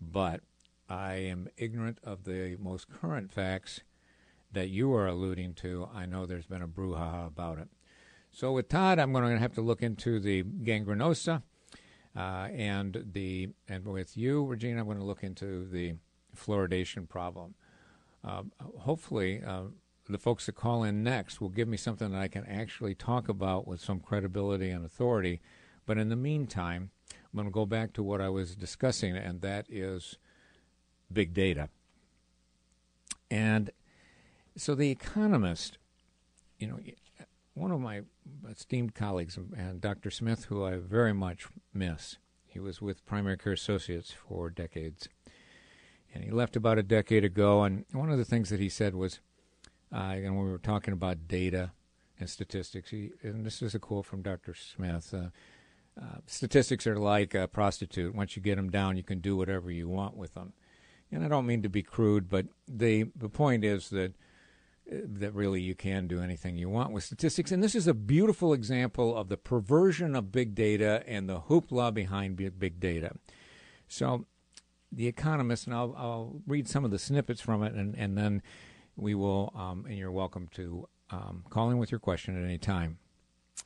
but 0.00 0.40
I 0.88 1.14
am 1.14 1.48
ignorant 1.56 1.98
of 2.02 2.24
the 2.24 2.56
most 2.58 2.88
current 2.88 3.30
facts 3.30 3.80
that 4.52 4.68
you 4.68 4.92
are 4.94 5.06
alluding 5.06 5.54
to. 5.54 5.88
I 5.94 6.06
know 6.06 6.26
there's 6.26 6.46
been 6.46 6.62
a 6.62 6.68
brouhaha 6.68 7.26
about 7.26 7.58
it. 7.58 7.68
So 8.32 8.52
with 8.52 8.68
Todd, 8.68 8.98
I'm 8.98 9.12
going 9.12 9.32
to 9.32 9.38
have 9.38 9.54
to 9.54 9.60
look 9.60 9.82
into 9.82 10.20
the 10.20 10.42
gangrenosa, 10.42 11.42
uh, 12.16 12.48
and 12.52 13.04
the 13.12 13.50
and 13.68 13.84
with 13.84 14.16
you, 14.16 14.44
Regina, 14.44 14.80
I'm 14.80 14.86
going 14.86 14.98
to 14.98 15.04
look 15.04 15.22
into 15.22 15.66
the 15.66 15.94
fluoridation 16.36 17.08
problem. 17.08 17.54
Uh, 18.24 18.42
hopefully, 18.78 19.42
uh, 19.44 19.62
the 20.12 20.18
folks 20.18 20.46
that 20.46 20.54
call 20.54 20.84
in 20.84 21.02
next 21.02 21.40
will 21.40 21.48
give 21.48 21.68
me 21.68 21.76
something 21.76 22.12
that 22.12 22.20
I 22.20 22.28
can 22.28 22.44
actually 22.46 22.94
talk 22.94 23.28
about 23.28 23.66
with 23.66 23.80
some 23.80 24.00
credibility 24.00 24.70
and 24.70 24.84
authority. 24.84 25.40
But 25.86 25.98
in 25.98 26.08
the 26.08 26.16
meantime, 26.16 26.90
I'm 27.12 27.36
going 27.36 27.46
to 27.46 27.52
go 27.52 27.66
back 27.66 27.92
to 27.94 28.02
what 28.02 28.20
I 28.20 28.28
was 28.28 28.54
discussing, 28.54 29.16
and 29.16 29.40
that 29.40 29.66
is 29.68 30.18
big 31.12 31.34
data. 31.34 31.68
And 33.30 33.70
so 34.56 34.74
the 34.74 34.90
economist, 34.90 35.78
you 36.58 36.66
know, 36.66 36.78
one 37.54 37.70
of 37.70 37.80
my 37.80 38.02
esteemed 38.50 38.94
colleagues, 38.94 39.38
and 39.56 39.80
Dr. 39.80 40.10
Smith, 40.10 40.44
who 40.44 40.64
I 40.64 40.76
very 40.76 41.12
much 41.12 41.46
miss, 41.72 42.16
he 42.46 42.58
was 42.58 42.82
with 42.82 43.06
Primary 43.06 43.36
Care 43.36 43.52
Associates 43.52 44.12
for 44.12 44.50
decades. 44.50 45.08
And 46.12 46.24
he 46.24 46.30
left 46.30 46.56
about 46.56 46.78
a 46.78 46.82
decade 46.82 47.24
ago. 47.24 47.62
And 47.62 47.84
one 47.92 48.10
of 48.10 48.18
the 48.18 48.24
things 48.24 48.50
that 48.50 48.58
he 48.58 48.68
said 48.68 48.94
was, 48.94 49.20
and 49.92 50.38
we 50.38 50.44
were 50.44 50.58
talking 50.58 50.92
about 50.92 51.28
data 51.28 51.72
and 52.18 52.28
statistics, 52.28 52.90
he, 52.90 53.10
and 53.22 53.44
this 53.44 53.62
is 53.62 53.74
a 53.74 53.78
quote 53.78 54.06
from 54.06 54.22
Dr. 54.22 54.54
Smith. 54.54 55.12
Uh, 55.12 55.28
uh, 56.00 56.18
statistics 56.26 56.86
are 56.86 56.98
like 56.98 57.34
a 57.34 57.48
prostitute. 57.48 58.14
Once 58.14 58.36
you 58.36 58.42
get 58.42 58.56
them 58.56 58.70
down, 58.70 58.96
you 58.96 59.02
can 59.02 59.20
do 59.20 59.36
whatever 59.36 59.70
you 59.70 59.88
want 59.88 60.16
with 60.16 60.34
them. 60.34 60.52
And 61.12 61.24
I 61.24 61.28
don't 61.28 61.46
mean 61.46 61.62
to 61.62 61.68
be 61.68 61.82
crude, 61.82 62.28
but 62.28 62.46
the 62.68 63.06
the 63.16 63.28
point 63.28 63.64
is 63.64 63.90
that 63.90 64.14
uh, 64.90 64.96
that 65.04 65.34
really 65.34 65.60
you 65.60 65.74
can 65.74 66.06
do 66.06 66.20
anything 66.20 66.56
you 66.56 66.68
want 66.68 66.92
with 66.92 67.02
statistics. 67.02 67.50
And 67.50 67.62
this 67.62 67.74
is 67.74 67.88
a 67.88 67.94
beautiful 67.94 68.52
example 68.52 69.16
of 69.16 69.28
the 69.28 69.36
perversion 69.36 70.14
of 70.14 70.30
big 70.30 70.54
data 70.54 71.02
and 71.06 71.28
the 71.28 71.40
hoopla 71.40 71.92
behind 71.92 72.36
big 72.36 72.78
data. 72.78 73.16
So, 73.88 74.26
The 74.92 75.08
Economist, 75.08 75.66
and 75.66 75.74
I'll, 75.74 75.94
I'll 75.96 76.42
read 76.46 76.68
some 76.68 76.84
of 76.84 76.92
the 76.92 76.98
snippets 76.98 77.40
from 77.40 77.64
it, 77.64 77.74
and, 77.74 77.96
and 77.96 78.16
then 78.16 78.40
we 78.96 79.14
will, 79.14 79.52
um, 79.54 79.86
and 79.88 79.96
you're 79.96 80.10
welcome 80.12 80.48
to 80.54 80.88
um, 81.10 81.44
call 81.50 81.70
in 81.70 81.78
with 81.78 81.90
your 81.90 82.00
question 82.00 82.36
at 82.36 82.44
any 82.44 82.58
time. 82.58 82.98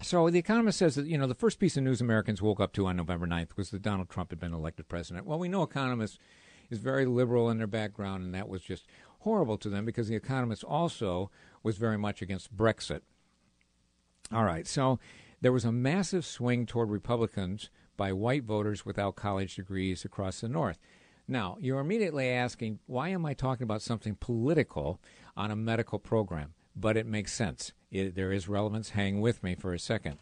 So 0.02 0.28
The 0.28 0.38
Economist 0.38 0.78
says 0.78 0.96
that, 0.96 1.06
you 1.06 1.16
know, 1.16 1.26
the 1.26 1.34
first 1.34 1.58
piece 1.58 1.76
of 1.76 1.84
news 1.84 2.00
Americans 2.00 2.42
woke 2.42 2.60
up 2.60 2.72
to 2.74 2.86
on 2.86 2.96
November 2.96 3.26
9th 3.26 3.56
was 3.56 3.70
that 3.70 3.82
Donald 3.82 4.08
Trump 4.08 4.30
had 4.30 4.40
been 4.40 4.54
elected 4.54 4.88
president. 4.88 5.26
Well, 5.26 5.38
we 5.38 5.48
know 5.48 5.62
economists 5.62 6.18
is 6.70 6.78
very 6.78 7.06
liberal 7.06 7.50
in 7.50 7.58
their 7.58 7.66
background, 7.66 8.24
and 8.24 8.34
that 8.34 8.48
was 8.48 8.62
just 8.62 8.86
horrible 9.20 9.56
to 9.58 9.68
them 9.68 9.84
because 9.84 10.08
The 10.08 10.16
Economist 10.16 10.64
also 10.64 11.30
was 11.62 11.78
very 11.78 11.96
much 11.96 12.22
against 12.22 12.56
Brexit. 12.56 13.00
All 14.32 14.44
right, 14.44 14.66
so 14.66 14.98
there 15.40 15.52
was 15.52 15.64
a 15.64 15.72
massive 15.72 16.24
swing 16.24 16.66
toward 16.66 16.90
Republicans 16.90 17.70
by 17.96 18.12
white 18.12 18.44
voters 18.44 18.84
without 18.84 19.16
college 19.16 19.54
degrees 19.54 20.04
across 20.04 20.40
the 20.40 20.48
North. 20.48 20.78
Now, 21.26 21.56
you're 21.60 21.80
immediately 21.80 22.28
asking, 22.28 22.80
why 22.86 23.08
am 23.08 23.24
I 23.24 23.34
talking 23.34 23.64
about 23.64 23.82
something 23.82 24.16
political 24.20 25.00
on 25.36 25.50
a 25.50 25.56
medical 25.56 25.98
program? 25.98 26.54
But 26.76 26.96
it 26.96 27.06
makes 27.06 27.32
sense. 27.32 27.72
It, 27.90 28.14
there 28.14 28.32
is 28.32 28.48
relevance. 28.48 28.90
Hang 28.90 29.20
with 29.20 29.42
me 29.42 29.54
for 29.54 29.72
a 29.72 29.78
second. 29.78 30.18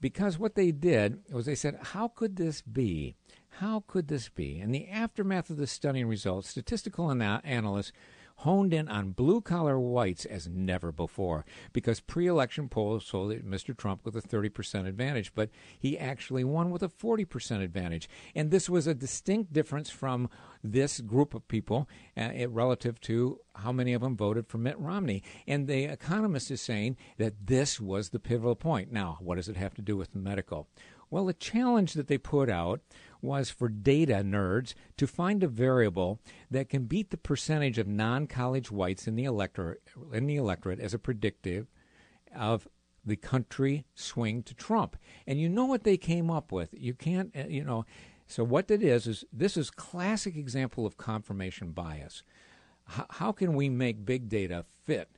Because 0.00 0.38
what 0.38 0.54
they 0.54 0.72
did 0.72 1.20
was 1.30 1.46
they 1.46 1.54
said, 1.54 1.78
how 1.82 2.08
could 2.08 2.36
this 2.36 2.62
be? 2.62 3.14
How 3.58 3.84
could 3.86 4.08
this 4.08 4.28
be? 4.28 4.58
In 4.58 4.72
the 4.72 4.88
aftermath 4.88 5.50
of 5.50 5.58
the 5.58 5.66
stunning 5.66 6.06
results, 6.06 6.48
statistical 6.48 7.10
ana- 7.10 7.42
analysts 7.44 7.92
honed 8.40 8.72
in 8.72 8.88
on 8.88 9.12
blue 9.12 9.40
collar 9.40 9.78
whites 9.78 10.24
as 10.24 10.48
never 10.48 10.90
before 10.92 11.44
because 11.72 12.00
pre 12.00 12.26
election 12.26 12.68
polls 12.68 13.02
showed 13.02 13.44
Mr. 13.44 13.76
Trump 13.76 14.04
with 14.04 14.16
a 14.16 14.22
30% 14.22 14.86
advantage, 14.86 15.34
but 15.34 15.50
he 15.78 15.98
actually 15.98 16.44
won 16.44 16.70
with 16.70 16.82
a 16.82 16.88
40% 16.88 17.62
advantage. 17.62 18.08
And 18.34 18.50
this 18.50 18.70
was 18.70 18.86
a 18.86 18.94
distinct 18.94 19.52
difference 19.52 19.90
from 19.90 20.28
this 20.62 21.00
group 21.00 21.34
of 21.34 21.48
people 21.48 21.88
uh, 22.16 22.48
relative 22.48 23.00
to 23.00 23.40
how 23.56 23.72
many 23.72 23.92
of 23.92 24.02
them 24.02 24.16
voted 24.16 24.46
for 24.48 24.58
Mitt 24.58 24.78
Romney. 24.78 25.22
And 25.46 25.66
the 25.66 25.84
economist 25.84 26.50
is 26.50 26.60
saying 26.60 26.96
that 27.18 27.46
this 27.46 27.80
was 27.80 28.10
the 28.10 28.20
pivotal 28.20 28.56
point. 28.56 28.92
Now, 28.92 29.18
what 29.20 29.36
does 29.36 29.48
it 29.48 29.56
have 29.56 29.74
to 29.74 29.82
do 29.82 29.96
with 29.96 30.14
medical? 30.14 30.68
Well, 31.10 31.26
the 31.26 31.34
challenge 31.34 31.94
that 31.94 32.06
they 32.06 32.18
put 32.18 32.48
out 32.48 32.80
was 33.20 33.50
for 33.50 33.68
data 33.68 34.22
nerds 34.24 34.74
to 34.96 35.06
find 35.06 35.42
a 35.42 35.48
variable 35.48 36.20
that 36.50 36.68
can 36.68 36.84
beat 36.84 37.10
the 37.10 37.16
percentage 37.16 37.78
of 37.78 37.86
non-college 37.86 38.70
whites 38.70 39.06
in 39.06 39.16
the 39.16 39.24
electorate 39.24 39.82
in 40.12 40.26
the 40.26 40.36
electorate 40.36 40.80
as 40.80 40.94
a 40.94 40.98
predictive 40.98 41.66
of 42.34 42.68
the 43.04 43.16
country 43.16 43.84
swing 43.94 44.42
to 44.44 44.54
Trump. 44.54 44.96
And 45.26 45.40
you 45.40 45.48
know 45.48 45.64
what 45.64 45.84
they 45.84 45.96
came 45.96 46.30
up 46.30 46.52
with. 46.52 46.70
You 46.72 46.94
can't 46.94 47.34
uh, 47.36 47.48
you 47.48 47.64
know 47.64 47.84
so 48.26 48.44
what 48.44 48.70
it 48.70 48.82
is 48.82 49.06
is 49.06 49.24
this 49.32 49.56
is 49.56 49.70
classic 49.70 50.36
example 50.36 50.86
of 50.86 50.96
confirmation 50.96 51.72
bias. 51.72 52.22
H- 52.88 53.04
how 53.10 53.32
can 53.32 53.54
we 53.54 53.68
make 53.68 54.04
big 54.04 54.28
data 54.28 54.64
fit 54.84 55.10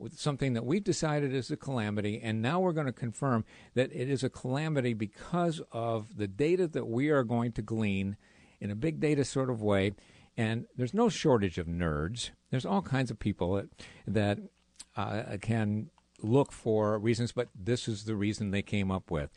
with 0.00 0.18
something 0.18 0.54
that 0.54 0.64
we've 0.64 0.82
decided 0.82 1.34
is 1.34 1.50
a 1.50 1.56
calamity, 1.56 2.20
and 2.22 2.40
now 2.40 2.60
we're 2.60 2.72
going 2.72 2.86
to 2.86 2.92
confirm 2.92 3.44
that 3.74 3.92
it 3.92 4.08
is 4.08 4.24
a 4.24 4.30
calamity 4.30 4.94
because 4.94 5.60
of 5.72 6.16
the 6.16 6.26
data 6.26 6.66
that 6.68 6.86
we 6.86 7.10
are 7.10 7.22
going 7.22 7.52
to 7.52 7.62
glean 7.62 8.16
in 8.60 8.70
a 8.70 8.74
big 8.74 9.00
data 9.00 9.24
sort 9.24 9.50
of 9.50 9.62
way. 9.62 9.92
And 10.36 10.66
there's 10.76 10.94
no 10.94 11.08
shortage 11.08 11.58
of 11.58 11.66
nerds. 11.66 12.30
There's 12.50 12.66
all 12.66 12.82
kinds 12.82 13.10
of 13.10 13.18
people 13.18 13.54
that, 13.54 13.68
that 14.06 14.38
uh, 14.96 15.36
can 15.40 15.90
look 16.22 16.52
for 16.52 16.98
reasons, 16.98 17.32
but 17.32 17.48
this 17.54 17.88
is 17.88 18.04
the 18.04 18.16
reason 18.16 18.50
they 18.50 18.62
came 18.62 18.90
up 18.90 19.10
with 19.10 19.30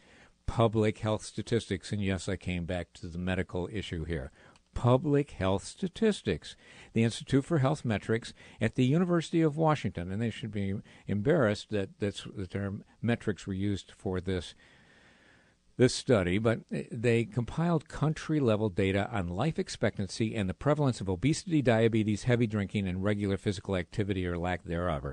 public 0.45 0.99
health 0.99 1.23
statistics. 1.23 1.91
And 1.91 2.01
yes, 2.01 2.29
I 2.29 2.35
came 2.35 2.65
back 2.65 2.93
to 2.93 3.07
the 3.07 3.17
medical 3.17 3.69
issue 3.71 4.05
here 4.05 4.31
public 4.73 5.31
health 5.31 5.63
statistics, 5.65 6.55
the 6.93 7.03
Institute 7.03 7.45
for 7.45 7.59
Health 7.59 7.83
Metrics 7.83 8.33
at 8.61 8.75
the 8.75 8.85
University 8.85 9.41
of 9.41 9.57
Washington, 9.57 10.11
and 10.11 10.21
they 10.21 10.29
should 10.29 10.51
be 10.51 10.75
embarrassed 11.07 11.69
that 11.71 11.89
that's, 11.99 12.25
that 12.35 12.51
their 12.51 12.73
metrics 13.01 13.47
were 13.47 13.53
used 13.53 13.91
for 13.91 14.21
this 14.21 14.53
this 15.75 15.93
study, 15.93 16.37
but 16.37 16.59
they 16.69 17.25
compiled 17.25 17.89
country 17.89 18.39
level 18.39 18.69
data 18.69 19.09
on 19.11 19.27
life 19.27 19.57
expectancy 19.57 20.35
and 20.35 20.47
the 20.47 20.53
prevalence 20.53 21.01
of 21.01 21.09
obesity, 21.09 21.63
diabetes, 21.63 22.23
heavy 22.23 22.45
drinking, 22.45 22.87
and 22.87 23.03
regular 23.03 23.37
physical 23.37 23.75
activity 23.75 24.27
or 24.27 24.37
lack 24.37 24.63
thereof. 24.65 25.03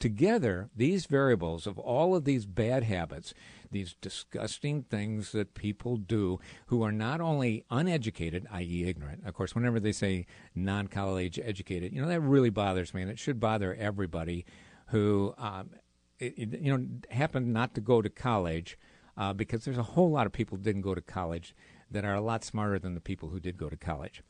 Together, 0.00 0.68
these 0.76 1.06
variables 1.06 1.66
of 1.66 1.78
all 1.78 2.14
of 2.14 2.24
these 2.24 2.46
bad 2.46 2.82
habits 2.82 3.32
these 3.74 3.96
disgusting 4.00 4.84
things 4.84 5.32
that 5.32 5.52
people 5.52 5.96
do 5.96 6.38
who 6.66 6.82
are 6.82 6.92
not 6.92 7.20
only 7.20 7.64
uneducated, 7.70 8.46
i.e., 8.52 8.84
ignorant. 8.86 9.26
Of 9.26 9.34
course, 9.34 9.54
whenever 9.54 9.78
they 9.80 9.92
say 9.92 10.26
non 10.54 10.86
college 10.86 11.38
educated, 11.42 11.92
you 11.92 12.00
know, 12.00 12.08
that 12.08 12.20
really 12.20 12.50
bothers 12.50 12.94
me, 12.94 13.02
and 13.02 13.10
it 13.10 13.18
should 13.18 13.40
bother 13.40 13.74
everybody 13.74 14.46
who, 14.86 15.34
um, 15.36 15.70
it, 16.18 16.34
it, 16.38 16.60
you 16.60 16.76
know, 16.76 16.86
happened 17.10 17.52
not 17.52 17.74
to 17.74 17.82
go 17.82 18.00
to 18.00 18.08
college. 18.08 18.78
Uh, 19.16 19.32
because 19.32 19.64
there's 19.64 19.78
a 19.78 19.82
whole 19.84 20.10
lot 20.10 20.26
of 20.26 20.32
people 20.32 20.58
didn't 20.58 20.82
go 20.82 20.92
to 20.92 21.00
college 21.00 21.54
that 21.88 22.04
are 22.04 22.16
a 22.16 22.20
lot 22.20 22.42
smarter 22.42 22.80
than 22.80 22.94
the 22.94 23.00
people 23.00 23.28
who 23.28 23.38
did 23.38 23.56
go 23.56 23.68
to 23.68 23.76
college. 23.76 24.24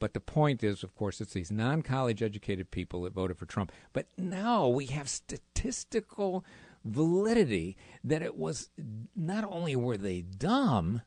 But 0.00 0.14
the 0.14 0.20
point 0.20 0.64
is, 0.64 0.82
of 0.82 0.96
course, 0.96 1.20
it's 1.20 1.34
these 1.34 1.52
non 1.52 1.82
college 1.82 2.22
educated 2.22 2.72
people 2.72 3.02
that 3.02 3.12
voted 3.12 3.38
for 3.38 3.46
Trump. 3.46 3.70
But 3.92 4.06
now 4.18 4.66
we 4.66 4.86
have 4.86 5.08
statistical 5.08 6.44
validity 6.84 7.76
that 8.02 8.22
it 8.22 8.36
was 8.36 8.70
not 9.14 9.44
only 9.44 9.76
were 9.76 9.98
they 9.98 10.22
dumb, 10.22 11.02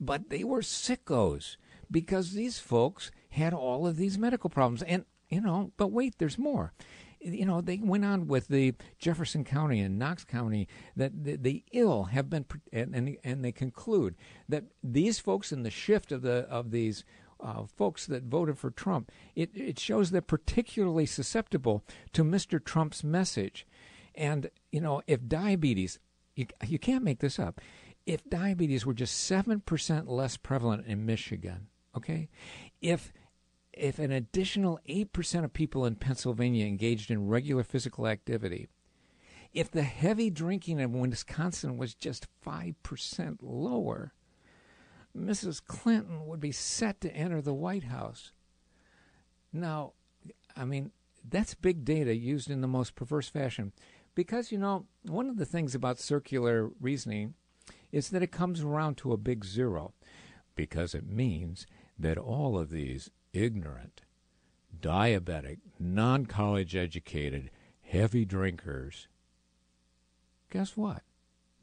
but 0.00 0.30
they 0.30 0.44
were 0.44 0.60
sickos 0.60 1.56
because 1.90 2.32
these 2.32 2.60
folks 2.60 3.10
had 3.30 3.52
all 3.52 3.86
of 3.86 3.96
these 3.96 4.16
medical 4.16 4.48
problems. 4.48 4.82
And, 4.84 5.04
you 5.28 5.40
know, 5.40 5.72
but 5.76 5.88
wait, 5.88 6.14
there's 6.18 6.38
more. 6.38 6.72
You 7.20 7.44
know, 7.44 7.60
they 7.60 7.76
went 7.76 8.04
on 8.04 8.28
with 8.28 8.48
the 8.48 8.74
Jefferson 8.98 9.44
County 9.44 9.80
and 9.80 9.98
Knox 9.98 10.24
County 10.24 10.68
that 10.96 11.24
the, 11.24 11.36
the 11.36 11.64
ill 11.72 12.04
have 12.04 12.30
been, 12.30 12.46
and, 12.72 13.18
and, 13.22 13.44
they 13.44 13.52
conclude 13.52 14.14
that 14.48 14.64
these 14.82 15.18
folks 15.18 15.52
in 15.52 15.62
the 15.62 15.70
shift 15.70 16.12
of 16.12 16.22
the 16.22 16.46
of 16.48 16.70
these 16.70 17.04
uh, 17.42 17.64
folks 17.64 18.06
that 18.06 18.24
voted 18.24 18.58
for 18.58 18.70
Trump, 18.70 19.10
it, 19.34 19.50
it 19.54 19.78
shows 19.78 20.10
they're 20.10 20.20
particularly 20.20 21.06
susceptible 21.06 21.84
to 22.12 22.24
Mr. 22.24 22.62
Trump's 22.62 23.02
message. 23.04 23.66
And, 24.14 24.50
you 24.72 24.80
know, 24.80 25.02
if 25.06 25.26
diabetes, 25.26 25.98
you, 26.34 26.46
you 26.66 26.78
can't 26.78 27.04
make 27.04 27.20
this 27.20 27.38
up, 27.38 27.60
if 28.06 28.28
diabetes 28.28 28.84
were 28.84 28.94
just 28.94 29.30
7% 29.30 30.08
less 30.08 30.36
prevalent 30.36 30.86
in 30.86 31.06
Michigan, 31.06 31.68
okay, 31.96 32.28
if 32.80 33.12
if 33.72 33.98
an 34.00 34.10
additional 34.10 34.80
8% 34.88 35.44
of 35.44 35.52
people 35.52 35.86
in 35.86 35.94
Pennsylvania 35.94 36.66
engaged 36.66 37.10
in 37.10 37.28
regular 37.28 37.62
physical 37.62 38.06
activity, 38.06 38.68
if 39.52 39.70
the 39.70 39.82
heavy 39.82 40.28
drinking 40.28 40.80
in 40.80 40.92
Wisconsin 40.92 41.76
was 41.76 41.94
just 41.94 42.26
5% 42.44 43.38
lower, 43.40 44.12
Mrs. 45.16 45.62
Clinton 45.64 46.26
would 46.26 46.40
be 46.40 46.52
set 46.52 47.00
to 47.00 47.14
enter 47.14 47.40
the 47.40 47.54
White 47.54 47.84
House. 47.84 48.32
Now, 49.52 49.92
I 50.56 50.64
mean, 50.64 50.92
that's 51.28 51.54
big 51.54 51.84
data 51.84 52.14
used 52.14 52.50
in 52.50 52.60
the 52.60 52.68
most 52.68 52.94
perverse 52.94 53.28
fashion. 53.28 53.72
Because, 54.14 54.52
you 54.52 54.58
know, 54.58 54.86
one 55.02 55.28
of 55.28 55.36
the 55.36 55.46
things 55.46 55.74
about 55.74 55.98
circular 55.98 56.70
reasoning 56.80 57.34
is 57.92 58.10
that 58.10 58.22
it 58.22 58.32
comes 58.32 58.60
around 58.62 58.96
to 58.98 59.12
a 59.12 59.16
big 59.16 59.44
zero 59.44 59.92
because 60.54 60.94
it 60.94 61.06
means 61.06 61.66
that 61.98 62.18
all 62.18 62.58
of 62.58 62.70
these 62.70 63.10
ignorant, 63.32 64.02
diabetic, 64.80 65.58
non 65.78 66.26
college 66.26 66.74
educated, 66.74 67.50
heavy 67.82 68.24
drinkers, 68.24 69.08
guess 70.50 70.76
what? 70.76 71.02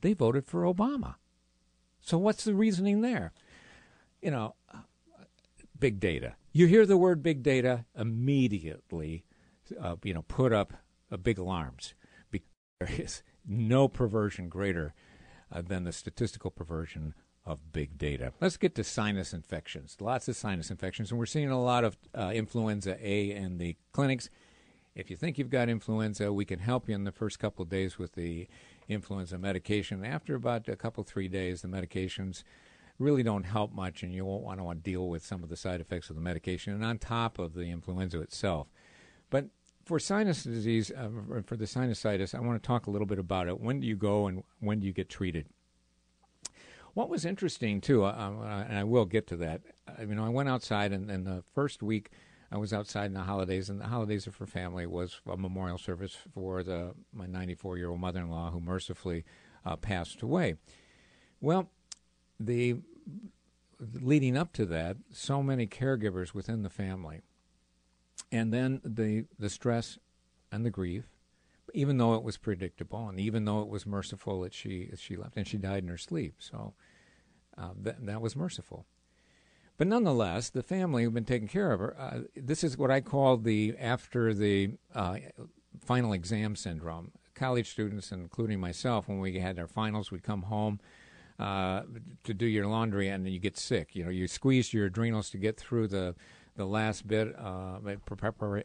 They 0.02 0.14
voted 0.14 0.46
for 0.46 0.64
Obama. 0.64 1.16
So 2.08 2.18
what's 2.18 2.46
the 2.46 2.54
reasoning 2.54 3.02
there? 3.02 3.34
You 4.22 4.32
know, 4.32 4.56
big 5.78 6.00
data. 6.00 6.36
You 6.54 6.66
hear 6.66 6.86
the 6.86 6.96
word 6.96 7.22
big 7.22 7.44
data, 7.44 7.84
immediately, 8.00 9.26
uh, 9.78 9.98
you 10.06 10.14
know, 10.14 10.22
put 10.22 10.54
up 10.54 10.72
uh, 11.12 11.18
big 11.18 11.38
alarms 11.38 11.96
Because 12.32 12.48
there 12.80 12.90
is 12.98 13.24
no 13.46 13.90
perversion 13.90 14.48
greater 14.48 14.94
uh, 15.52 15.62
than 15.62 15.84
the 15.84 15.92
statistical 15.92 16.50
perversion 16.50 17.14
of 17.46 17.74
big 17.74 17.98
data. 17.98 18.32
Let's 18.40 18.56
get 18.56 18.74
to 18.76 18.86
sinus 18.86 19.34
infections. 19.34 19.98
Lots 20.00 20.30
of 20.30 20.38
sinus 20.38 20.72
infections, 20.72 21.12
and 21.12 21.20
we're 21.20 21.26
seeing 21.26 21.50
a 21.50 21.62
lot 21.62 21.84
of 21.84 21.98
uh, 22.16 22.32
influenza 22.34 22.98
A 23.02 23.32
in 23.32 23.58
the 23.58 23.76
clinics. 23.92 24.30
If 24.96 25.12
you 25.12 25.18
think 25.18 25.38
you've 25.38 25.50
got 25.50 25.68
influenza, 25.68 26.32
we 26.32 26.46
can 26.46 26.60
help 26.60 26.88
you 26.88 26.96
in 26.96 27.04
the 27.04 27.12
first 27.12 27.38
couple 27.38 27.64
of 27.64 27.70
days 27.70 28.00
with 28.00 28.14
the 28.14 28.48
influenza 28.88 29.38
medication. 29.38 30.04
After 30.06 30.36
about 30.36 30.68
a 30.68 30.76
couple, 30.76 31.04
three 31.04 31.28
days, 31.28 31.62
the 31.62 31.68
medications 31.68 32.44
really 33.00 33.24
don't 33.24 33.44
help 33.44 33.74
much, 33.74 34.04
and 34.04 34.14
you 34.14 34.26
won't 34.26 34.44
want 34.44 34.60
to 34.60 34.90
deal 34.90 35.08
with 35.08 35.26
some 35.26 35.44
of 35.44 35.50
the 35.50 35.56
side 35.56 35.82
effects 35.82 36.10
of 36.10 36.16
the 36.16 36.22
medication, 36.22 36.74
and 36.74 36.84
on 36.84 36.98
top 36.98 37.38
of 37.40 37.54
the 37.54 37.70
influenza 37.70 38.20
itself. 38.22 38.68
But 39.30 39.48
for 39.86 40.00
sinus 40.00 40.44
disease, 40.44 40.92
uh, 40.92 41.10
for 41.46 41.56
the 41.56 41.66
sinusitis, 41.66 42.36
I 42.36 42.42
want 42.42 42.62
to 42.62 42.68
talk 42.68 42.88
a 42.88 42.92
little 42.92 43.08
bit 43.08 43.20
about 43.20 43.48
it. 43.48 43.60
When 43.60 43.80
do 43.80 43.88
you 43.88 43.96
go 43.96 44.28
and 44.28 44.44
when 44.60 44.80
do 44.80 44.88
you 44.88 44.94
get 44.94 45.10
treated? 45.10 45.46
What 46.94 47.10
was 47.10 47.26
interesting 47.26 47.80
too, 47.80 48.04
uh, 48.04 48.08
uh 48.08 48.66
and 48.68 48.78
I 48.78 48.84
will 48.84 49.06
get 49.06 49.28
to 49.28 49.38
that. 49.38 49.62
You 50.00 50.16
know, 50.16 50.26
I 50.26 50.30
went 50.30 50.50
outside, 50.50 50.92
and, 50.92 51.12
and 51.12 51.26
the 51.26 51.44
first 51.54 51.84
week 51.84 52.10
I 52.52 52.58
was 52.58 52.72
outside 52.72 53.08
in 53.08 53.14
the 53.14 53.22
holidays, 53.22 53.70
and 53.70 53.80
the 53.80 53.88
holidays 53.88 54.28
are 54.28 54.32
for 54.32 54.46
family. 54.46 54.86
Was 54.86 55.20
a 55.28 55.38
memorial 55.38 55.78
service 55.78 56.18
for 56.34 56.64
the 56.64 56.94
my 57.14 57.28
94 57.28 57.78
year 57.78 57.90
old 57.90 58.00
mother 58.00 58.22
in 58.22 58.30
law 58.30 58.52
who 58.52 58.60
mercifully 58.60 59.26
uh, 59.66 59.76
passed 59.76 60.22
away. 60.22 60.56
Well, 61.42 61.70
the 62.40 62.78
leading 63.80 64.38
up 64.38 64.54
to 64.54 64.66
that, 64.66 64.98
so 65.12 65.44
many 65.44 65.68
caregivers 65.68 66.34
within 66.34 66.64
the 66.64 66.70
family 66.70 67.22
and 68.32 68.54
then 68.54 68.82
the 68.84 69.26
the 69.38 69.50
stress 69.50 69.98
and 70.52 70.66
the 70.66 70.70
grief, 70.70 71.06
even 71.74 71.98
though 71.98 72.16
it 72.16 72.24
was 72.24 72.38
predictable 72.38 73.08
and 73.08 73.20
even 73.20 73.46
though 73.46 73.62
it 73.62 73.68
was 73.68 73.86
merciful 73.86 74.42
that 74.42 74.54
she 74.54 74.90
she 74.98 75.16
left 75.16 75.38
and 75.38 75.48
she 75.48 75.58
died 75.58 75.84
in 75.84 75.90
her 75.90 75.98
sleep, 75.98 76.36
so 76.40 76.74
uh, 77.58 77.72
that 77.82 78.06
that 78.06 78.22
was 78.22 78.36
merciful. 78.36 78.86
But 79.78 79.88
nonetheless, 79.88 80.50
the 80.50 80.64
family 80.64 81.04
who've 81.04 81.14
been 81.14 81.24
taking 81.26 81.48
care 81.48 81.72
of 81.72 81.80
her. 81.80 81.96
Uh, 82.00 82.20
this 82.36 82.64
is 82.64 82.78
what 82.78 82.90
I 82.90 83.00
call 83.00 83.38
the 83.38 83.76
after 83.80 84.34
the 84.34 84.72
uh, 84.96 85.18
final 85.86 86.14
exam 86.14 86.56
syndrome. 86.56 87.12
College 87.36 87.70
students, 87.70 88.12
including 88.12 88.60
myself, 88.60 89.08
when 89.08 89.20
we 89.20 89.40
had 89.40 89.60
our 89.60 89.68
finals, 89.68 90.12
we'd 90.12 90.24
come 90.24 90.44
home. 90.44 90.80
Uh, 91.40 91.84
to 92.24 92.34
do 92.34 92.48
your 92.48 92.66
laundry 92.66 93.10
and 93.10 93.30
you 93.30 93.38
get 93.38 93.56
sick. 93.56 93.96
You 93.96 94.06
know, 94.06 94.10
you 94.10 94.28
squeeze 94.28 94.74
your 94.74 94.88
adrenals 94.88 95.30
to 95.30 95.38
get 95.38 95.56
through 95.56 95.88
the 95.90 96.16
the 96.56 96.66
last 96.66 97.08
bit 97.08 97.36
uh, 97.38 97.78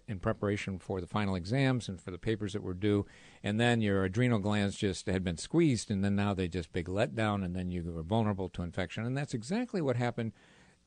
in 0.08 0.18
preparation 0.18 0.78
for 0.78 1.02
the 1.02 1.06
final 1.06 1.34
exams 1.34 1.90
and 1.90 2.00
for 2.00 2.10
the 2.10 2.16
papers 2.16 2.54
that 2.54 2.62
were 2.62 2.72
due, 2.72 3.04
and 3.42 3.60
then 3.60 3.82
your 3.82 4.04
adrenal 4.04 4.38
glands 4.38 4.76
just 4.76 5.06
had 5.06 5.22
been 5.22 5.36
squeezed, 5.36 5.90
and 5.90 6.02
then 6.02 6.16
now 6.16 6.32
they 6.32 6.48
just 6.48 6.72
big 6.72 6.86
letdown, 6.86 7.44
and 7.44 7.54
then 7.54 7.70
you 7.70 7.82
were 7.84 8.02
vulnerable 8.02 8.48
to 8.48 8.62
infection, 8.62 9.04
and 9.04 9.14
that's 9.14 9.34
exactly 9.34 9.82
what 9.82 9.96
happened 9.96 10.32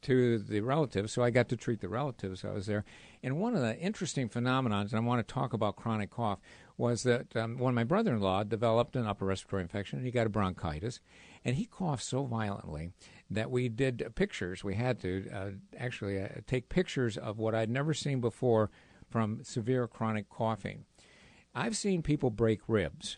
to 0.05 0.37
the 0.37 0.61
relatives. 0.61 1.11
So 1.11 1.23
I 1.23 1.29
got 1.29 1.49
to 1.49 1.57
treat 1.57 1.81
the 1.81 1.89
relatives. 1.89 2.45
I 2.45 2.51
was 2.51 2.65
there, 2.67 2.85
and 3.23 3.39
one 3.39 3.55
of 3.55 3.61
the 3.61 3.77
interesting 3.77 4.29
phenomena, 4.29 4.79
and 4.79 4.93
I 4.93 4.99
want 4.99 5.25
to 5.25 5.33
talk 5.33 5.53
about 5.53 5.75
chronic 5.75 6.11
cough, 6.11 6.39
was 6.77 7.03
that 7.03 7.35
um, 7.35 7.57
when 7.57 7.73
my 7.73 7.83
brother-in-law 7.83 8.43
developed 8.43 8.95
an 8.95 9.07
upper 9.07 9.25
respiratory 9.25 9.63
infection, 9.63 9.97
and 9.97 10.05
he 10.05 10.11
got 10.11 10.27
a 10.27 10.29
bronchitis, 10.29 10.99
and 11.43 11.55
he 11.55 11.65
coughed 11.65 12.03
so 12.03 12.25
violently 12.25 12.91
that 13.29 13.49
we 13.49 13.69
did 13.69 14.03
pictures. 14.15 14.63
We 14.63 14.75
had 14.75 14.99
to 15.01 15.29
uh, 15.33 15.49
actually 15.77 16.21
uh, 16.21 16.27
take 16.45 16.69
pictures 16.69 17.17
of 17.17 17.37
what 17.37 17.55
I'd 17.55 17.69
never 17.69 17.93
seen 17.93 18.21
before 18.21 18.69
from 19.09 19.43
severe 19.43 19.87
chronic 19.87 20.29
coughing. 20.29 20.85
I've 21.53 21.77
seen 21.77 22.01
people 22.01 22.29
break 22.29 22.59
ribs. 22.67 23.17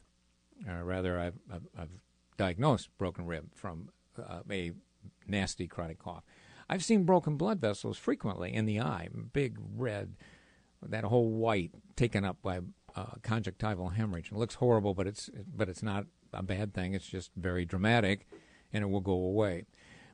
Uh, 0.67 0.83
rather, 0.83 1.19
I've, 1.19 1.39
I've, 1.51 1.67
I've, 1.77 1.89
diagnosed 2.37 2.89
broken 2.99 3.25
rib 3.25 3.47
from 3.55 3.89
uh, 4.17 4.41
a 4.51 4.71
nasty 5.27 5.65
chronic 5.67 5.97
cough. 5.97 6.23
I've 6.69 6.83
seen 6.83 7.03
broken 7.03 7.37
blood 7.37 7.61
vessels 7.61 7.97
frequently 7.97 8.53
in 8.53 8.65
the 8.65 8.81
eye, 8.81 9.09
big 9.33 9.57
red, 9.75 10.15
that 10.81 11.03
whole 11.05 11.31
white 11.31 11.71
taken 11.95 12.25
up 12.25 12.37
by 12.41 12.59
uh, 12.95 13.13
conjunctival 13.21 13.89
hemorrhage. 13.89 14.31
It 14.31 14.37
looks 14.37 14.55
horrible, 14.55 14.93
but 14.93 15.07
it's 15.07 15.29
but 15.55 15.69
it's 15.69 15.83
not 15.83 16.05
a 16.33 16.43
bad 16.43 16.73
thing. 16.73 16.93
It's 16.93 17.07
just 17.07 17.31
very 17.35 17.65
dramatic, 17.65 18.27
and 18.73 18.83
it 18.83 18.87
will 18.87 19.01
go 19.01 19.13
away. 19.13 19.65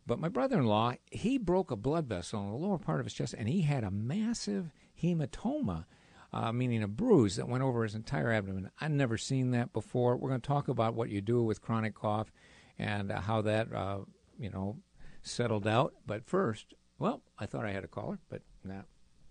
But 0.06 0.20
my 0.20 0.28
brother-in-law, 0.28 0.96
he 1.12 1.38
broke 1.38 1.72
a 1.72 1.78
blood 1.78 2.08
vessel 2.08 2.42
in 2.42 2.50
the 2.50 2.58
lower 2.58 2.78
part 2.78 3.00
of 3.00 3.06
his 3.06 3.14
chest, 3.14 3.36
and 3.38 3.48
he 3.48 3.62
had 3.62 3.84
a 3.84 3.92
massive 3.92 4.72
hematoma, 5.02 5.86
uh, 6.34 6.52
meaning 6.52 6.84
a 6.84 6.88
bruise 6.88 7.38
that 7.38 7.48
went 7.48 7.64
over 7.64 7.84
his 7.84 7.96
entire 7.96 8.32
abdomen. 8.32 8.70
I've 8.82 8.92
never 8.92 9.18
seen 9.18 9.52
that 9.52 9.72
before. 9.72 10.18
We're 10.18 10.30
going 10.30 10.42
to 10.42 10.48
talk 10.48 10.68
about 10.68 10.94
what 10.94 11.10
you 11.10 11.22
do 11.22 11.42
with 11.42 11.62
chronic 11.62 11.96
cough 11.96 12.34
and 12.78 13.12
uh, 13.12 13.22
how 13.22 13.42
that, 13.44 13.74
uh, 13.74 14.00
you 14.38 14.50
know, 14.50 14.78
settled 15.24 15.66
out. 15.66 15.94
But 16.06 16.26
first, 16.26 16.74
well, 17.00 17.22
I 17.40 17.46
thought 17.46 17.66
I 17.66 17.72
had 17.72 17.84
a 17.84 17.88
caller, 17.88 18.20
but 18.30 18.42
not, 18.64 18.86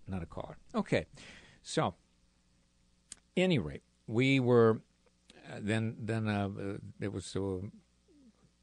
not 0.07 0.21
a 0.21 0.25
caller. 0.25 0.57
Okay, 0.75 1.05
so 1.61 1.95
any 3.37 3.59
rate, 3.59 3.83
we 4.07 4.39
were 4.39 4.81
uh, 5.51 5.59
then 5.61 5.95
then 5.99 6.27
uh, 6.27 6.49
it 7.01 7.11
was 7.11 7.35
uh, 7.35 7.57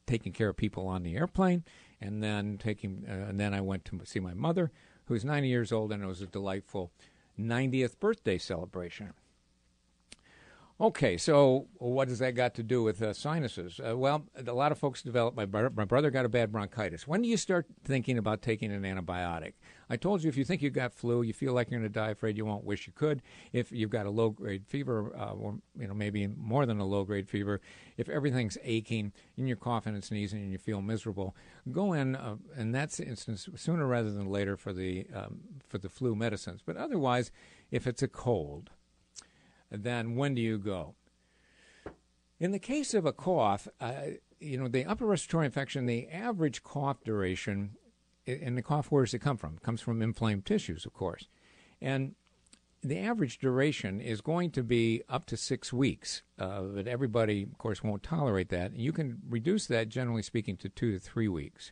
taking 0.07 0.31
care 0.31 0.49
of 0.49 0.57
people 0.57 0.87
on 0.87 1.03
the 1.03 1.15
airplane, 1.15 1.63
and 1.99 2.23
then 2.23 2.57
taking 2.57 3.05
uh, 3.07 3.29
and 3.29 3.39
then 3.39 3.53
I 3.53 3.61
went 3.61 3.85
to 3.85 3.99
see 4.05 4.19
my 4.19 4.33
mother, 4.33 4.71
who's 5.05 5.25
90 5.25 5.47
years 5.47 5.71
old, 5.71 5.91
and 5.91 6.03
it 6.03 6.07
was 6.07 6.21
a 6.21 6.27
delightful 6.27 6.91
90th 7.39 7.99
birthday 7.99 8.37
celebration. 8.37 9.13
Okay, 10.81 11.15
so 11.15 11.67
what 11.77 12.07
does 12.07 12.17
that 12.17 12.33
got 12.33 12.55
to 12.55 12.63
do 12.63 12.81
with 12.81 13.03
uh, 13.03 13.13
sinuses? 13.13 13.79
Uh, 13.79 13.95
well, 13.95 14.25
a 14.35 14.51
lot 14.51 14.71
of 14.71 14.79
folks 14.79 15.03
develop. 15.03 15.35
My 15.35 15.45
brother, 15.45 15.69
my 15.69 15.85
brother 15.85 16.09
got 16.09 16.25
a 16.25 16.29
bad 16.29 16.51
bronchitis. 16.51 17.07
When 17.07 17.21
do 17.21 17.29
you 17.29 17.37
start 17.37 17.67
thinking 17.83 18.17
about 18.17 18.41
taking 18.41 18.71
an 18.71 18.81
antibiotic? 18.81 19.53
I 19.91 19.97
told 19.97 20.23
you 20.23 20.29
if 20.29 20.37
you 20.37 20.43
think 20.43 20.63
you've 20.63 20.73
got 20.73 20.91
flu, 20.91 21.21
you 21.21 21.33
feel 21.33 21.53
like 21.53 21.69
you're 21.69 21.79
going 21.79 21.87
to 21.87 21.99
die, 21.99 22.09
afraid 22.09 22.35
you 22.35 22.45
won't, 22.45 22.63
wish 22.63 22.87
you 22.87 22.93
could. 22.93 23.21
If 23.53 23.71
you've 23.71 23.91
got 23.91 24.07
a 24.07 24.09
low 24.09 24.31
grade 24.31 24.65
fever, 24.65 25.15
uh, 25.15 25.33
or 25.33 25.59
you 25.77 25.87
know 25.87 25.93
maybe 25.93 26.25
more 26.25 26.65
than 26.65 26.79
a 26.79 26.85
low 26.85 27.03
grade 27.03 27.29
fever, 27.29 27.61
if 27.97 28.09
everything's 28.09 28.57
aching 28.63 29.11
and 29.37 29.47
you're 29.47 29.57
coughing 29.57 29.93
and 29.93 30.03
sneezing 30.03 30.41
and 30.41 30.51
you 30.51 30.57
feel 30.57 30.81
miserable, 30.81 31.35
go 31.71 31.93
in. 31.93 32.15
Uh, 32.15 32.37
in 32.57 32.71
that 32.71 32.99
instance, 32.99 33.47
sooner 33.55 33.85
rather 33.85 34.09
than 34.09 34.31
later 34.31 34.57
for 34.57 34.73
the 34.73 35.05
um, 35.13 35.41
for 35.69 35.77
the 35.77 35.89
flu 35.89 36.15
medicines. 36.15 36.61
But 36.65 36.75
otherwise, 36.75 37.31
if 37.69 37.85
it's 37.85 38.01
a 38.01 38.07
cold 38.07 38.71
then 39.71 40.15
when 40.15 40.35
do 40.35 40.41
you 40.41 40.57
go? 40.57 40.95
In 42.39 42.51
the 42.51 42.59
case 42.59 42.93
of 42.93 43.05
a 43.05 43.13
cough, 43.13 43.67
uh, 43.79 43.93
you 44.39 44.57
know, 44.57 44.67
the 44.67 44.85
upper 44.85 45.05
respiratory 45.05 45.45
infection, 45.45 45.85
the 45.85 46.09
average 46.09 46.63
cough 46.63 47.03
duration, 47.03 47.77
and 48.27 48.57
the 48.57 48.61
cough, 48.61 48.91
where 48.91 49.03
does 49.03 49.13
it 49.13 49.19
come 49.19 49.37
from? 49.37 49.55
It 49.55 49.63
comes 49.63 49.81
from 49.81 50.01
inflamed 50.01 50.45
tissues, 50.45 50.85
of 50.85 50.93
course. 50.93 51.27
And 51.81 52.15
the 52.83 52.97
average 52.97 53.37
duration 53.37 54.01
is 54.01 54.21
going 54.21 54.51
to 54.51 54.63
be 54.63 55.03
up 55.07 55.27
to 55.27 55.37
six 55.37 55.71
weeks, 55.71 56.23
uh, 56.39 56.61
but 56.61 56.87
everybody, 56.87 57.43
of 57.43 57.57
course, 57.57 57.83
won't 57.83 58.01
tolerate 58.01 58.49
that. 58.49 58.75
You 58.75 58.91
can 58.91 59.19
reduce 59.29 59.67
that, 59.67 59.89
generally 59.89 60.23
speaking, 60.23 60.57
to 60.57 60.69
two 60.69 60.91
to 60.91 60.99
three 60.99 61.27
weeks. 61.27 61.71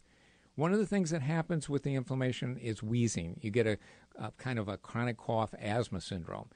One 0.56 0.72
of 0.72 0.80
the 0.80 0.86
things 0.86 1.10
that 1.10 1.22
happens 1.22 1.70
with 1.70 1.84
the 1.84 1.96
inflammation 1.96 2.58
is 2.58 2.84
wheezing. 2.84 3.40
You 3.42 3.50
get 3.50 3.66
a, 3.66 3.78
a 4.18 4.32
kind 4.34 4.60
of 4.60 4.68
a 4.68 4.78
chronic 4.78 5.18
cough 5.18 5.54
asthma 5.60 6.02
syndrome 6.02 6.50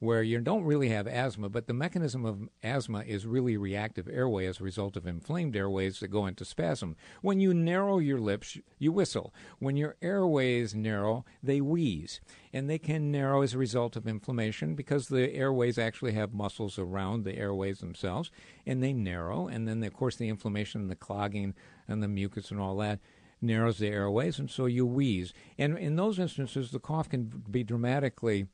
where 0.00 0.22
you 0.22 0.38
don't 0.40 0.64
really 0.64 0.88
have 0.90 1.06
asthma, 1.08 1.48
but 1.48 1.66
the 1.66 1.74
mechanism 1.74 2.24
of 2.24 2.48
asthma 2.62 3.00
is 3.00 3.26
really 3.26 3.56
reactive 3.56 4.08
airway 4.08 4.46
as 4.46 4.60
a 4.60 4.64
result 4.64 4.96
of 4.96 5.06
inflamed 5.06 5.56
airways 5.56 5.98
that 5.98 6.08
go 6.08 6.26
into 6.26 6.44
spasm. 6.44 6.94
When 7.20 7.40
you 7.40 7.52
narrow 7.52 7.98
your 7.98 8.20
lips, 8.20 8.58
you 8.78 8.92
whistle. 8.92 9.34
When 9.58 9.76
your 9.76 9.96
airways 10.00 10.74
narrow, 10.74 11.24
they 11.42 11.60
wheeze. 11.60 12.20
And 12.52 12.70
they 12.70 12.78
can 12.78 13.10
narrow 13.10 13.42
as 13.42 13.54
a 13.54 13.58
result 13.58 13.96
of 13.96 14.06
inflammation 14.06 14.74
because 14.76 15.08
the 15.08 15.34
airways 15.34 15.78
actually 15.78 16.12
have 16.12 16.32
muscles 16.32 16.78
around 16.78 17.24
the 17.24 17.36
airways 17.36 17.80
themselves, 17.80 18.30
and 18.66 18.82
they 18.82 18.92
narrow. 18.92 19.48
And 19.48 19.66
then, 19.66 19.82
of 19.82 19.94
course, 19.94 20.16
the 20.16 20.28
inflammation 20.28 20.82
and 20.82 20.90
the 20.90 20.96
clogging 20.96 21.54
and 21.88 22.02
the 22.02 22.08
mucus 22.08 22.50
and 22.50 22.60
all 22.60 22.76
that 22.76 23.00
narrows 23.40 23.78
the 23.78 23.88
airways, 23.88 24.38
and 24.38 24.50
so 24.50 24.66
you 24.66 24.84
wheeze. 24.84 25.32
And 25.56 25.78
in 25.78 25.96
those 25.96 26.18
instances, 26.18 26.70
the 26.70 26.80
cough 26.80 27.08
can 27.08 27.44
be 27.48 27.62
dramatically 27.62 28.48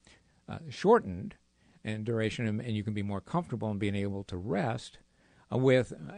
uh, 0.48 0.58
shortened 0.68 1.36
in 1.82 2.04
duration, 2.04 2.46
and, 2.46 2.60
and, 2.60 2.74
you 2.74 2.82
can 2.82 2.94
be 2.94 3.02
more 3.02 3.20
comfortable 3.20 3.70
in 3.70 3.78
being 3.78 3.94
able 3.94 4.24
to 4.24 4.36
rest 4.36 4.98
uh, 5.52 5.58
with 5.58 5.92
uh, 5.92 6.14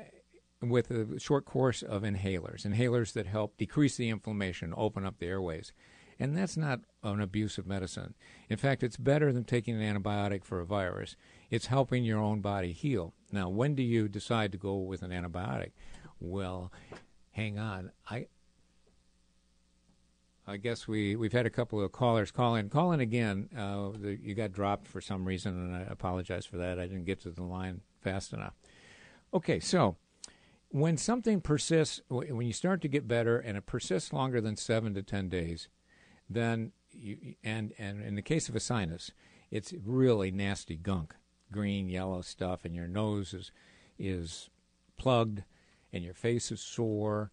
with 0.62 0.90
a 0.90 1.18
short 1.20 1.44
course 1.44 1.82
of 1.82 2.02
inhalers, 2.02 2.66
inhalers 2.66 3.12
that 3.12 3.26
help 3.26 3.56
decrease 3.56 3.96
the 3.96 4.08
inflammation, 4.08 4.72
open 4.76 5.04
up 5.04 5.18
the 5.18 5.26
airways. 5.26 5.72
And 6.18 6.36
that's 6.36 6.56
not 6.56 6.80
an 7.02 7.20
abuse 7.20 7.58
of 7.58 7.66
medicine. 7.66 8.14
In 8.48 8.56
fact, 8.56 8.82
it's 8.82 8.96
better 8.96 9.32
than 9.32 9.44
taking 9.44 9.80
an 9.80 10.02
antibiotic 10.02 10.44
for 10.44 10.60
a 10.60 10.66
virus. 10.66 11.14
It's 11.50 11.66
helping 11.66 12.04
your 12.04 12.20
own 12.20 12.40
body 12.40 12.72
heal. 12.72 13.12
Now, 13.30 13.50
when 13.50 13.74
do 13.74 13.82
you 13.82 14.08
decide 14.08 14.50
to 14.52 14.58
go 14.58 14.76
with 14.76 15.02
an 15.02 15.10
antibiotic? 15.10 15.72
Well, 16.18 16.72
hang 17.32 17.58
on. 17.58 17.92
I 18.08 18.28
I 20.48 20.56
guess 20.58 20.86
we 20.86 21.16
we've 21.16 21.32
had 21.32 21.46
a 21.46 21.50
couple 21.50 21.82
of 21.82 21.90
callers 21.90 22.30
call 22.30 22.54
in. 22.54 22.68
Call 22.68 22.92
in 22.92 23.00
again. 23.00 23.48
Uh, 23.56 23.90
the, 23.98 24.18
you 24.22 24.34
got 24.34 24.52
dropped 24.52 24.86
for 24.86 25.00
some 25.00 25.24
reason, 25.24 25.54
and 25.54 25.74
I 25.74 25.80
apologize 25.90 26.46
for 26.46 26.56
that. 26.58 26.78
I 26.78 26.86
didn't 26.86 27.04
get 27.04 27.20
to 27.22 27.30
the 27.30 27.42
line 27.42 27.80
fast 28.00 28.32
enough. 28.32 28.54
Okay, 29.34 29.58
so 29.58 29.96
when 30.68 30.96
something 30.96 31.40
persists, 31.40 32.00
when 32.08 32.46
you 32.46 32.52
start 32.52 32.80
to 32.82 32.88
get 32.88 33.08
better, 33.08 33.38
and 33.38 33.56
it 33.56 33.66
persists 33.66 34.12
longer 34.12 34.40
than 34.40 34.56
seven 34.56 34.94
to 34.94 35.02
ten 35.02 35.28
days, 35.28 35.68
then 36.30 36.72
you, 36.92 37.34
and 37.42 37.72
and 37.76 38.00
in 38.02 38.14
the 38.14 38.22
case 38.22 38.48
of 38.48 38.54
a 38.54 38.60
sinus, 38.60 39.10
it's 39.50 39.74
really 39.84 40.30
nasty 40.30 40.76
gunk, 40.76 41.14
green 41.50 41.88
yellow 41.88 42.20
stuff, 42.20 42.64
and 42.64 42.74
your 42.74 42.88
nose 42.88 43.34
is 43.34 43.50
is 43.98 44.48
plugged, 44.96 45.42
and 45.92 46.04
your 46.04 46.14
face 46.14 46.52
is 46.52 46.60
sore. 46.60 47.32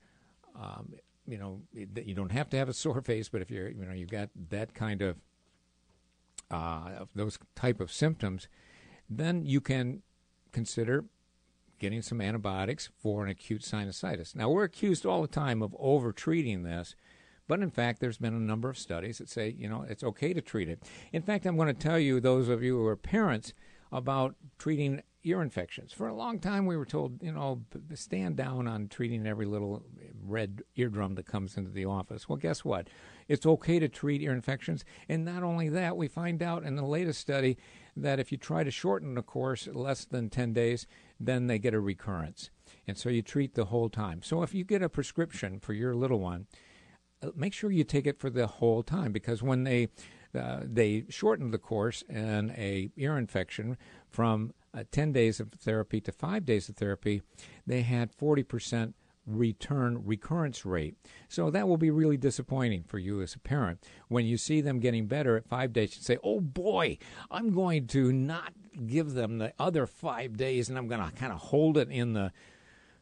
Um, 0.56 0.94
you 1.28 1.38
know, 1.38 1.62
you 1.74 2.14
don't 2.14 2.32
have 2.32 2.50
to 2.52 2.58
have 2.58 2.70
a 2.70 2.74
sore 2.84 3.02
face, 3.02 3.30
but 3.30 3.42
if 3.42 3.50
you're, 3.50 3.70
you 3.70 3.86
know, 3.86 3.94
you've 3.94 4.12
got 4.12 4.30
that 4.50 4.74
kind 4.74 5.02
of 5.02 5.18
uh, 6.52 7.06
those 7.16 7.40
type 7.56 7.80
of 7.80 7.92
symptoms, 7.92 8.48
then 9.10 9.46
you 9.46 9.62
can 9.62 10.02
consider 10.52 11.06
getting 11.80 12.02
some 12.02 12.22
antibiotics 12.22 12.90
for 13.02 13.24
an 13.24 13.30
acute 13.30 13.62
sinusitis. 13.62 14.36
Now, 14.36 14.50
we're 14.50 14.64
accused 14.64 15.06
all 15.06 15.22
the 15.22 15.28
time 15.28 15.62
of 15.62 15.76
over 15.80 16.12
treating 16.12 16.64
this, 16.64 16.96
but 17.48 17.62
in 17.62 17.72
fact, 17.72 18.00
there's 18.00 18.20
been 18.20 18.36
a 18.36 18.40
number 18.40 18.70
of 18.70 18.78
studies 18.78 19.18
that 19.18 19.30
say, 19.30 19.50
you 19.50 19.68
know, 19.68 19.86
it's 19.90 20.04
okay 20.04 20.34
to 20.34 20.42
treat 20.42 20.70
it. 20.70 20.82
In 21.12 21.22
fact, 21.22 21.46
I'm 21.46 21.58
going 21.58 21.68
to 21.68 21.74
tell 21.74 22.00
you, 22.00 22.20
those 22.20 22.48
of 22.48 22.64
you 22.64 22.78
who 22.78 22.86
are 22.86 22.96
parents, 22.96 23.54
about 23.94 24.36
treating 24.58 25.02
ear 25.24 25.42
infections. 25.42 25.94
For 25.94 26.08
a 26.08 26.16
long 26.16 26.40
time, 26.40 26.66
we 26.66 26.76
were 26.76 26.86
told, 26.86 27.22
you 27.22 27.32
know, 27.32 27.62
stand 27.94 28.36
down 28.36 28.68
on 28.68 28.88
treating 28.88 29.26
every 29.26 29.46
little 29.46 29.84
red 30.26 30.62
eardrum 30.76 31.16
that 31.16 31.26
comes 31.26 31.58
into 31.58 31.72
the 31.72 31.86
office. 31.86 32.28
Well, 32.28 32.38
guess 32.38 32.66
what? 32.66 32.90
It's 33.28 33.46
okay 33.46 33.80
to 33.80 33.88
treat 33.88 34.22
ear 34.22 34.34
infections. 34.34 34.84
And 35.08 35.24
not 35.24 35.44
only 35.44 35.70
that, 35.70 35.96
we 35.96 36.08
find 36.08 36.44
out 36.44 36.64
in 36.64 36.76
the 36.76 36.86
latest 36.86 37.22
study 37.22 37.58
that 37.96 38.20
if 38.20 38.32
you 38.32 38.38
try 38.38 38.64
to 38.64 38.72
shorten 38.72 39.16
the 39.16 39.22
course 39.22 39.68
less 39.68 40.06
than 40.06 40.30
10 40.30 40.54
days, 40.54 40.88
then 41.20 41.48
they 41.48 41.60
get 41.60 41.74
a 41.74 41.80
recurrence. 41.80 42.50
And 42.88 42.98
so 42.98 43.10
you 43.10 43.22
treat 43.22 43.56
the 43.56 43.66
whole 43.66 43.90
time. 43.90 44.22
So 44.24 44.44
if 44.44 44.54
you 44.54 44.64
get 44.64 44.82
a 44.82 44.90
prescription 44.90 45.60
for 45.60 45.74
your 45.74 45.96
little 45.96 46.20
one, 46.20 46.48
uh, 47.22 47.30
make 47.36 47.54
sure 47.54 47.72
you 47.72 47.84
take 47.84 48.08
it 48.08 48.20
for 48.20 48.30
the 48.30 48.48
whole 48.48 48.84
time 48.84 49.12
because 49.12 49.42
when 49.42 49.64
they 49.64 49.88
uh, 50.38 50.62
they 50.64 51.06
shortened 51.10 51.54
the 51.54 51.60
course 51.60 52.02
in 52.10 52.52
a 52.58 52.90
ear 52.98 53.18
infection 53.18 53.78
from 54.10 54.52
uh, 54.74 54.84
10 54.92 55.12
days 55.12 55.40
of 55.40 55.52
therapy 55.52 56.02
to 56.02 56.12
five 56.12 56.46
days 56.46 56.70
of 56.70 56.76
therapy, 56.76 57.22
they 57.66 57.82
had 57.82 58.16
40% 58.16 58.94
return 59.26 60.02
recurrence 60.06 60.66
rate. 60.66 60.96
So 61.30 61.50
that 61.50 61.68
will 61.68 61.78
be 61.78 61.92
really 61.92 62.18
disappointing 62.18 62.84
for 62.84 63.00
you 63.00 63.22
as 63.22 63.36
a 63.36 63.40
parent 63.40 63.84
when 64.08 64.26
you 64.26 64.38
see 64.38 64.62
them 64.62 64.80
getting 64.80 65.08
better 65.08 65.38
at 65.38 65.48
five 65.48 65.74
days. 65.74 65.96
and 65.96 66.04
say, 66.04 66.18
"Oh 66.24 66.42
boy, 66.42 66.98
I'm 67.32 67.54
going 67.54 67.88
to 67.88 68.12
not 68.12 68.54
give 68.86 69.14
them 69.14 69.38
the 69.38 69.54
other 69.58 69.86
five 69.86 70.36
days, 70.36 70.70
and 70.70 70.78
I'm 70.78 70.88
going 70.88 71.04
to 71.04 71.16
kind 71.16 71.32
of 71.32 71.40
hold 71.40 71.78
it 71.78 71.90
in 71.90 72.14
the 72.14 72.32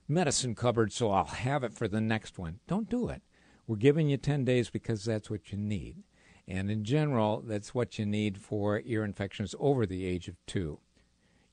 medicine 0.07 0.55
cupboard 0.55 0.91
so 0.91 1.11
I'll 1.11 1.25
have 1.25 1.63
it 1.63 1.73
for 1.73 1.87
the 1.87 2.01
next 2.01 2.37
one." 2.37 2.59
Don't 2.67 2.89
do 2.89 3.09
it. 3.09 3.23
We're 3.67 3.77
giving 3.77 4.09
you 4.09 4.17
10 4.17 4.43
days 4.43 4.69
because 4.69 5.05
that's 5.05 5.29
what 5.29 5.51
you 5.51 5.57
need. 5.57 6.03
And 6.47 6.69
in 6.69 6.83
general, 6.83 7.41
that's 7.41 7.73
what 7.73 7.97
you 7.97 8.05
need 8.05 8.37
for 8.37 8.81
ear 8.83 9.03
infections 9.03 9.55
over 9.59 9.85
the 9.85 10.05
age 10.05 10.27
of 10.27 10.35
two. 10.45 10.79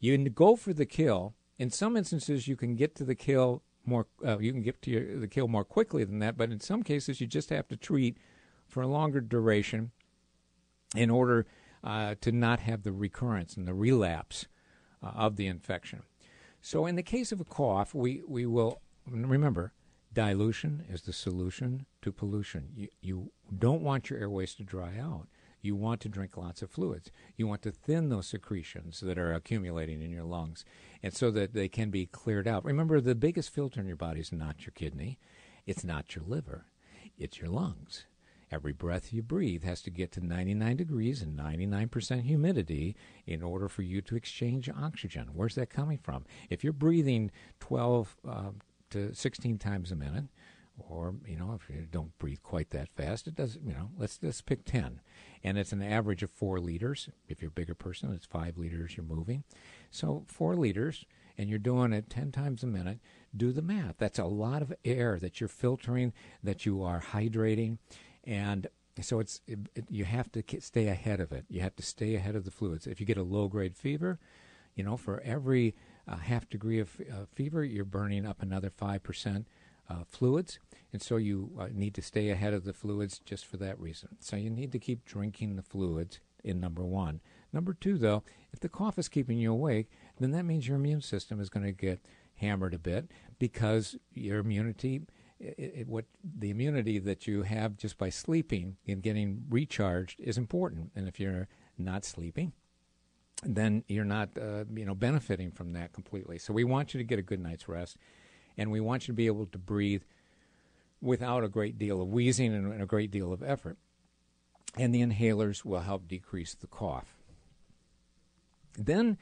You 0.00 0.16
go 0.28 0.56
for 0.56 0.72
the 0.72 0.86
kill. 0.86 1.34
In 1.58 1.70
some 1.70 1.96
instances, 1.96 2.46
you 2.46 2.56
can 2.56 2.76
get 2.76 2.94
to 2.96 3.04
the 3.04 3.14
kill 3.14 3.62
more. 3.84 4.06
Uh, 4.24 4.38
you 4.38 4.52
can 4.52 4.62
get 4.62 4.80
to 4.82 4.90
your, 4.90 5.18
the 5.18 5.28
kill 5.28 5.48
more 5.48 5.64
quickly 5.64 6.04
than 6.04 6.20
that. 6.20 6.36
But 6.36 6.52
in 6.52 6.60
some 6.60 6.82
cases, 6.82 7.20
you 7.20 7.26
just 7.26 7.50
have 7.50 7.68
to 7.68 7.76
treat 7.76 8.18
for 8.66 8.82
a 8.82 8.86
longer 8.86 9.20
duration 9.20 9.90
in 10.94 11.10
order 11.10 11.46
uh, 11.82 12.14
to 12.20 12.32
not 12.32 12.60
have 12.60 12.82
the 12.82 12.92
recurrence 12.92 13.56
and 13.56 13.66
the 13.66 13.74
relapse 13.74 14.46
uh, 15.02 15.08
of 15.14 15.36
the 15.36 15.46
infection. 15.46 16.02
So, 16.60 16.86
in 16.86 16.96
the 16.96 17.02
case 17.02 17.32
of 17.32 17.40
a 17.40 17.44
cough, 17.44 17.94
we, 17.94 18.22
we 18.26 18.46
will 18.46 18.80
remember 19.06 19.72
dilution 20.12 20.84
is 20.88 21.02
the 21.02 21.12
solution 21.12 21.86
to 22.02 22.12
pollution. 22.12 22.70
You, 22.74 22.88
you 23.00 23.32
don't 23.56 23.82
want 23.82 24.10
your 24.10 24.18
airways 24.18 24.54
to 24.56 24.64
dry 24.64 24.98
out. 25.00 25.28
You 25.60 25.74
want 25.76 26.00
to 26.02 26.08
drink 26.08 26.36
lots 26.36 26.62
of 26.62 26.70
fluids. 26.70 27.10
You 27.36 27.46
want 27.46 27.62
to 27.62 27.72
thin 27.72 28.08
those 28.08 28.26
secretions 28.26 29.00
that 29.00 29.18
are 29.18 29.32
accumulating 29.32 30.02
in 30.02 30.10
your 30.10 30.24
lungs, 30.24 30.64
and 31.02 31.14
so 31.14 31.30
that 31.32 31.54
they 31.54 31.68
can 31.68 31.90
be 31.90 32.06
cleared 32.06 32.48
out. 32.48 32.64
Remember, 32.64 33.00
the 33.00 33.14
biggest 33.14 33.50
filter 33.50 33.80
in 33.80 33.86
your 33.86 33.96
body 33.96 34.20
is 34.20 34.32
not 34.32 34.64
your 34.64 34.72
kidney, 34.72 35.18
it's 35.66 35.84
not 35.84 36.14
your 36.14 36.24
liver, 36.24 36.66
it's 37.18 37.38
your 37.38 37.50
lungs. 37.50 38.06
Every 38.50 38.72
breath 38.72 39.12
you 39.12 39.22
breathe 39.22 39.64
has 39.64 39.82
to 39.82 39.90
get 39.90 40.10
to 40.12 40.24
99 40.24 40.76
degrees 40.76 41.20
and 41.20 41.38
99% 41.38 42.22
humidity 42.22 42.96
in 43.26 43.42
order 43.42 43.68
for 43.68 43.82
you 43.82 44.00
to 44.02 44.16
exchange 44.16 44.70
oxygen. 44.70 45.28
Where's 45.34 45.54
that 45.56 45.68
coming 45.68 45.98
from? 45.98 46.24
If 46.48 46.64
you're 46.64 46.72
breathing 46.72 47.30
12 47.60 48.16
uh, 48.26 48.42
to 48.90 49.14
16 49.14 49.58
times 49.58 49.92
a 49.92 49.96
minute, 49.96 50.24
or 50.88 51.14
you 51.26 51.36
know 51.36 51.58
if 51.60 51.68
you 51.74 51.86
don't 51.90 52.16
breathe 52.18 52.42
quite 52.42 52.70
that 52.70 52.88
fast 52.96 53.26
it 53.26 53.34
does 53.34 53.58
you 53.64 53.72
know 53.72 53.90
let's 53.98 54.18
just 54.18 54.46
pick 54.46 54.64
10 54.64 55.00
and 55.44 55.58
it's 55.58 55.72
an 55.72 55.82
average 55.82 56.22
of 56.22 56.30
four 56.30 56.58
liters. 56.58 57.08
If 57.28 57.40
you're 57.40 57.50
a 57.50 57.52
bigger 57.52 57.74
person 57.74 58.12
it's 58.12 58.26
five 58.26 58.58
liters 58.58 58.96
you're 58.96 59.06
moving. 59.06 59.44
So 59.90 60.24
four 60.26 60.56
liters 60.56 61.04
and 61.36 61.48
you're 61.48 61.58
doing 61.58 61.92
it 61.92 62.10
10 62.10 62.32
times 62.32 62.62
a 62.62 62.66
minute 62.66 62.98
do 63.36 63.52
the 63.52 63.62
math. 63.62 63.96
That's 63.98 64.18
a 64.18 64.24
lot 64.24 64.62
of 64.62 64.72
air 64.84 65.18
that 65.20 65.40
you're 65.40 65.48
filtering 65.48 66.12
that 66.42 66.66
you 66.66 66.82
are 66.82 67.00
hydrating. 67.12 67.78
And 68.24 68.66
so 69.00 69.20
it's 69.20 69.40
it, 69.46 69.58
it, 69.74 69.84
you 69.90 70.04
have 70.04 70.32
to 70.32 70.42
stay 70.60 70.88
ahead 70.88 71.20
of 71.20 71.30
it. 71.32 71.44
You 71.48 71.60
have 71.60 71.76
to 71.76 71.82
stay 71.82 72.14
ahead 72.16 72.34
of 72.34 72.44
the 72.44 72.50
fluids. 72.50 72.86
If 72.86 73.00
you 73.00 73.06
get 73.06 73.16
a 73.16 73.22
low 73.22 73.48
grade 73.48 73.76
fever 73.76 74.18
you 74.78 74.84
know 74.84 74.96
for 74.96 75.20
every 75.20 75.74
uh, 76.06 76.16
half 76.16 76.48
degree 76.48 76.78
of 76.78 76.88
uh, 77.00 77.26
fever 77.34 77.64
you're 77.64 77.84
burning 77.84 78.24
up 78.24 78.40
another 78.40 78.70
5% 78.70 79.44
uh, 79.88 80.04
fluids, 80.06 80.58
and 80.92 81.02
so 81.02 81.16
you 81.16 81.50
uh, 81.58 81.68
need 81.72 81.94
to 81.94 82.02
stay 82.02 82.30
ahead 82.30 82.54
of 82.54 82.64
the 82.64 82.72
fluids 82.72 83.20
just 83.24 83.46
for 83.46 83.56
that 83.58 83.78
reason. 83.78 84.16
So 84.20 84.36
you 84.36 84.50
need 84.50 84.72
to 84.72 84.78
keep 84.78 85.04
drinking 85.04 85.56
the 85.56 85.62
fluids 85.62 86.20
in 86.44 86.60
number 86.60 86.84
one. 86.84 87.20
Number 87.52 87.74
two, 87.74 87.98
though, 87.98 88.22
if 88.52 88.60
the 88.60 88.68
cough 88.68 88.98
is 88.98 89.08
keeping 89.08 89.38
you 89.38 89.52
awake, 89.52 89.90
then 90.18 90.32
that 90.32 90.44
means 90.44 90.68
your 90.68 90.76
immune 90.76 91.00
system 91.00 91.40
is 91.40 91.48
going 91.48 91.64
to 91.64 91.72
get 91.72 92.00
hammered 92.36 92.74
a 92.74 92.78
bit 92.78 93.10
because 93.38 93.96
your 94.12 94.38
immunity, 94.38 95.02
it, 95.40 95.54
it, 95.58 95.88
what 95.88 96.04
the 96.22 96.50
immunity 96.50 96.98
that 96.98 97.26
you 97.26 97.42
have 97.42 97.76
just 97.76 97.98
by 97.98 98.10
sleeping 98.10 98.76
and 98.86 99.02
getting 99.02 99.44
recharged 99.48 100.20
is 100.20 100.38
important. 100.38 100.92
And 100.94 101.08
if 101.08 101.18
you're 101.18 101.48
not 101.76 102.04
sleeping, 102.04 102.52
then 103.42 103.84
you're 103.88 104.04
not, 104.04 104.30
uh, 104.36 104.64
you 104.74 104.84
know, 104.84 104.94
benefiting 104.94 105.50
from 105.50 105.72
that 105.72 105.92
completely. 105.92 106.38
So 106.38 106.52
we 106.52 106.64
want 106.64 106.92
you 106.92 106.98
to 106.98 107.04
get 107.04 107.18
a 107.18 107.22
good 107.22 107.40
night's 107.40 107.68
rest 107.68 107.96
and 108.58 108.70
we 108.70 108.80
want 108.80 109.06
you 109.06 109.12
to 109.12 109.16
be 109.16 109.28
able 109.28 109.46
to 109.46 109.58
breathe 109.58 110.02
without 111.00 111.44
a 111.44 111.48
great 111.48 111.78
deal 111.78 112.02
of 112.02 112.08
wheezing 112.08 112.52
and 112.52 112.82
a 112.82 112.86
great 112.86 113.10
deal 113.10 113.32
of 113.32 113.42
effort. 113.42 113.78
And 114.76 114.94
the 114.94 115.00
inhalers 115.00 115.64
will 115.64 115.80
help 115.80 116.08
decrease 116.08 116.54
the 116.54 116.66
cough. 116.66 117.14
Then, 118.76 119.16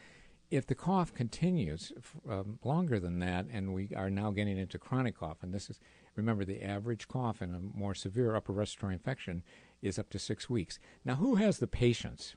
if 0.51 0.67
the 0.67 0.75
cough 0.75 1.13
continues 1.13 1.93
um, 2.29 2.59
longer 2.65 2.99
than 2.99 3.19
that, 3.21 3.47
and 3.53 3.75
we 3.75 3.91
are 3.95 4.11
now 4.11 4.31
getting 4.31 4.59
into 4.59 4.79
chronic 4.79 5.19
cough, 5.19 5.39
and 5.43 5.53
this 5.53 5.69
is, 5.71 5.79
remember, 6.15 6.45
the 6.45 6.63
average 6.63 7.09
cough 7.09 7.43
in 7.43 7.55
a 7.55 7.79
more 7.79 7.95
severe 7.95 8.35
upper 8.35 8.53
respiratory 8.53 8.95
infection 8.95 9.43
is 9.83 9.99
up 9.99 10.11
to 10.11 10.19
six 10.19 10.49
weeks. 10.49 10.79
Now, 11.05 11.17
who 11.17 11.37
has 11.37 11.59
the 11.59 11.67
patience 11.67 12.37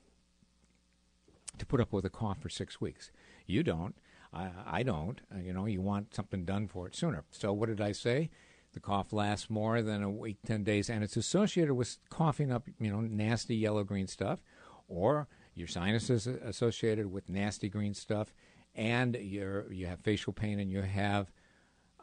to 1.57 1.65
put 1.65 1.81
up 1.81 1.93
with 1.93 2.05
a 2.05 2.09
cough 2.09 2.41
for 2.41 2.49
six 2.49 2.81
weeks? 2.81 3.11
You 3.45 3.63
don't. 3.63 3.95
I, 4.33 4.49
I 4.65 4.83
don't. 4.83 5.21
Uh, 5.33 5.39
you 5.39 5.53
know, 5.53 5.65
you 5.65 5.81
want 5.81 6.13
something 6.13 6.45
done 6.45 6.67
for 6.67 6.87
it 6.87 6.95
sooner. 6.95 7.23
So 7.31 7.51
what 7.53 7.69
did 7.69 7.81
I 7.81 7.91
say? 7.91 8.29
The 8.73 8.79
cough 8.79 9.11
lasts 9.11 9.49
more 9.49 9.81
than 9.81 10.03
a 10.03 10.09
week, 10.09 10.37
10 10.45 10.63
days, 10.63 10.89
and 10.89 11.03
it's 11.03 11.17
associated 11.17 11.73
with 11.73 11.97
coughing 12.09 12.51
up, 12.51 12.67
you 12.79 12.91
know, 12.91 13.01
nasty 13.01 13.55
yellow 13.55 13.83
green 13.83 14.05
stuff, 14.05 14.43
or 14.87 15.27
your 15.55 15.67
sinuses 15.67 16.27
associated 16.27 17.11
with 17.11 17.29
nasty 17.29 17.67
green 17.67 17.95
stuff, 17.95 18.31
and 18.75 19.15
your 19.15 19.71
you 19.73 19.87
have 19.87 19.99
facial 19.99 20.33
pain 20.33 20.59
and 20.59 20.71
you 20.71 20.81
have 20.81 21.31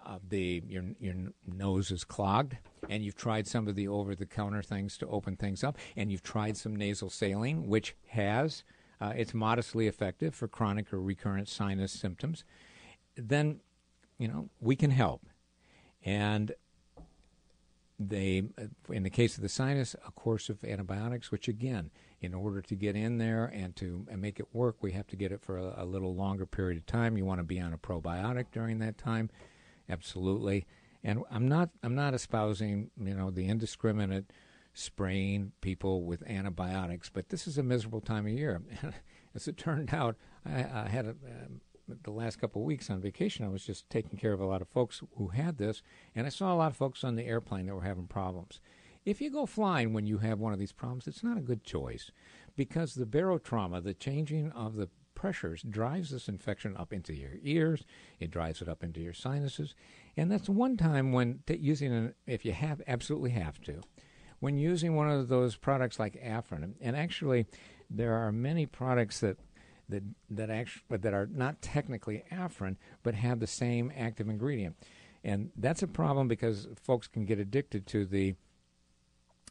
uh, 0.04 0.18
the 0.28 0.62
your 0.66 0.84
your 1.00 1.14
nose 1.46 1.90
is 1.90 2.04
clogged, 2.04 2.56
and 2.88 3.04
you've 3.04 3.16
tried 3.16 3.46
some 3.46 3.68
of 3.68 3.76
the 3.76 3.88
over 3.88 4.14
the 4.14 4.26
counter 4.26 4.62
things 4.62 4.98
to 4.98 5.06
open 5.08 5.36
things 5.36 5.64
up, 5.64 5.78
and 5.96 6.10
you've 6.10 6.22
tried 6.22 6.56
some 6.56 6.74
nasal 6.74 7.10
saline, 7.10 7.66
which 7.66 7.96
has 8.08 8.64
uh, 9.00 9.12
it's 9.16 9.34
modestly 9.34 9.86
effective 9.86 10.34
for 10.34 10.48
chronic 10.48 10.92
or 10.92 11.00
recurrent 11.00 11.48
sinus 11.48 11.92
symptoms, 11.92 12.44
then 13.16 13.60
you 14.18 14.28
know 14.28 14.48
we 14.60 14.76
can 14.76 14.90
help. 14.90 15.26
And 16.04 16.52
they, 17.98 18.42
in 18.90 19.02
the 19.02 19.10
case 19.10 19.36
of 19.36 19.42
the 19.42 19.48
sinus, 19.48 19.96
a 20.06 20.10
course 20.12 20.48
of 20.48 20.62
antibiotics, 20.64 21.30
which 21.30 21.48
again, 21.48 21.90
in 22.20 22.34
order 22.34 22.60
to 22.60 22.74
get 22.74 22.94
in 22.94 23.18
there 23.18 23.46
and 23.46 23.74
to 23.76 24.06
and 24.10 24.20
make 24.20 24.38
it 24.38 24.46
work, 24.52 24.76
we 24.82 24.92
have 24.92 25.06
to 25.08 25.16
get 25.16 25.32
it 25.32 25.42
for 25.42 25.56
a, 25.58 25.74
a 25.78 25.84
little 25.84 26.14
longer 26.14 26.46
period 26.46 26.78
of 26.78 26.86
time. 26.86 27.16
You 27.16 27.24
want 27.24 27.40
to 27.40 27.44
be 27.44 27.60
on 27.60 27.72
a 27.72 27.78
probiotic 27.78 28.46
during 28.52 28.78
that 28.80 28.98
time, 28.98 29.30
absolutely. 29.88 30.66
And 31.02 31.22
I'm 31.30 31.48
not 31.48 31.70
I'm 31.82 31.94
not 31.94 32.14
espousing 32.14 32.90
you 33.00 33.14
know 33.14 33.30
the 33.30 33.46
indiscriminate 33.46 34.30
spraying 34.76 35.52
people 35.62 36.04
with 36.04 36.22
antibiotics. 36.28 37.08
But 37.08 37.30
this 37.30 37.46
is 37.46 37.56
a 37.56 37.62
miserable 37.62 38.02
time 38.02 38.26
of 38.26 38.32
year. 38.32 38.62
As 39.34 39.48
it 39.48 39.56
turned 39.56 39.92
out, 39.92 40.16
I, 40.44 40.64
I 40.64 40.88
had 40.88 41.06
a, 41.06 41.10
um, 41.10 41.60
the 42.02 42.10
last 42.10 42.40
couple 42.40 42.62
of 42.62 42.66
weeks 42.66 42.90
on 42.90 43.00
vacation. 43.00 43.44
I 43.44 43.48
was 43.48 43.64
just 43.64 43.88
taking 43.88 44.18
care 44.18 44.32
of 44.32 44.40
a 44.40 44.46
lot 44.46 44.60
of 44.60 44.68
folks 44.68 45.02
who 45.16 45.28
had 45.28 45.56
this, 45.56 45.82
and 46.14 46.26
I 46.26 46.30
saw 46.30 46.52
a 46.52 46.56
lot 46.56 46.70
of 46.70 46.76
folks 46.76 47.04
on 47.04 47.16
the 47.16 47.24
airplane 47.24 47.66
that 47.66 47.74
were 47.74 47.82
having 47.82 48.06
problems. 48.06 48.60
If 49.04 49.20
you 49.20 49.30
go 49.30 49.46
flying 49.46 49.92
when 49.92 50.06
you 50.06 50.18
have 50.18 50.40
one 50.40 50.52
of 50.52 50.58
these 50.58 50.72
problems, 50.72 51.06
it's 51.06 51.22
not 51.22 51.38
a 51.38 51.42
good 51.42 51.64
choice 51.64 52.10
because 52.56 52.94
the 52.94 53.06
barotrauma, 53.06 53.82
the 53.82 53.94
changing 53.94 54.50
of 54.52 54.74
the 54.74 54.88
pressures, 55.14 55.62
drives 55.62 56.10
this 56.10 56.28
infection 56.28 56.76
up 56.76 56.92
into 56.92 57.14
your 57.14 57.32
ears. 57.42 57.84
It 58.18 58.30
drives 58.30 58.60
it 58.60 58.68
up 58.68 58.82
into 58.82 59.00
your 59.00 59.14
sinuses, 59.14 59.74
and 60.16 60.30
that's 60.30 60.48
one 60.48 60.76
time 60.76 61.12
when 61.12 61.40
t- 61.46 61.56
using 61.56 61.92
an 61.92 62.14
if 62.26 62.44
you 62.44 62.52
have 62.52 62.82
absolutely 62.86 63.30
have 63.30 63.60
to 63.62 63.80
when 64.40 64.58
using 64.58 64.94
one 64.94 65.10
of 65.10 65.28
those 65.28 65.56
products 65.56 65.98
like 65.98 66.22
Afrin, 66.22 66.74
and 66.80 66.96
actually 66.96 67.46
there 67.90 68.14
are 68.14 68.32
many 68.32 68.66
products 68.66 69.20
that 69.20 69.38
that 69.88 70.02
that 70.30 70.50
actually 70.50 70.98
that 70.98 71.14
are 71.14 71.28
not 71.32 71.62
technically 71.62 72.24
Afrin 72.32 72.76
but 73.02 73.14
have 73.14 73.40
the 73.40 73.46
same 73.46 73.92
active 73.96 74.28
ingredient, 74.28 74.76
and 75.24 75.50
that's 75.56 75.82
a 75.82 75.86
problem 75.86 76.28
because 76.28 76.68
folks 76.82 77.06
can 77.06 77.24
get 77.24 77.38
addicted 77.38 77.86
to 77.88 78.04
the 78.04 78.34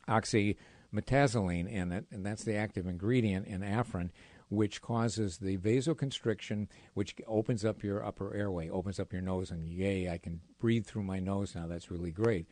oxymetazoline 0.08 1.70
in 1.70 1.92
it, 1.92 2.06
and 2.12 2.26
that's 2.26 2.44
the 2.44 2.56
active 2.56 2.86
ingredient 2.86 3.48
in 3.48 3.62
Afrin, 3.62 4.10
which 4.50 4.82
causes 4.82 5.38
the 5.38 5.58
vasoconstriction, 5.58 6.68
which 6.94 7.16
opens 7.28 7.66
up 7.66 7.84
your 7.84 8.06
upper 8.06 8.36
airway, 8.36 8.70
opens 8.70 9.00
up 9.00 9.12
your 9.12 9.22
nose, 9.22 9.52
and 9.52 9.68
yay, 9.68 10.10
I 10.10 10.18
can 10.18 10.42
breathe 10.60 10.86
through 10.86 11.04
my 11.04 11.20
nose 11.20 11.56
now. 11.56 11.68
That's 11.68 11.90
really 11.90 12.12
great. 12.12 12.48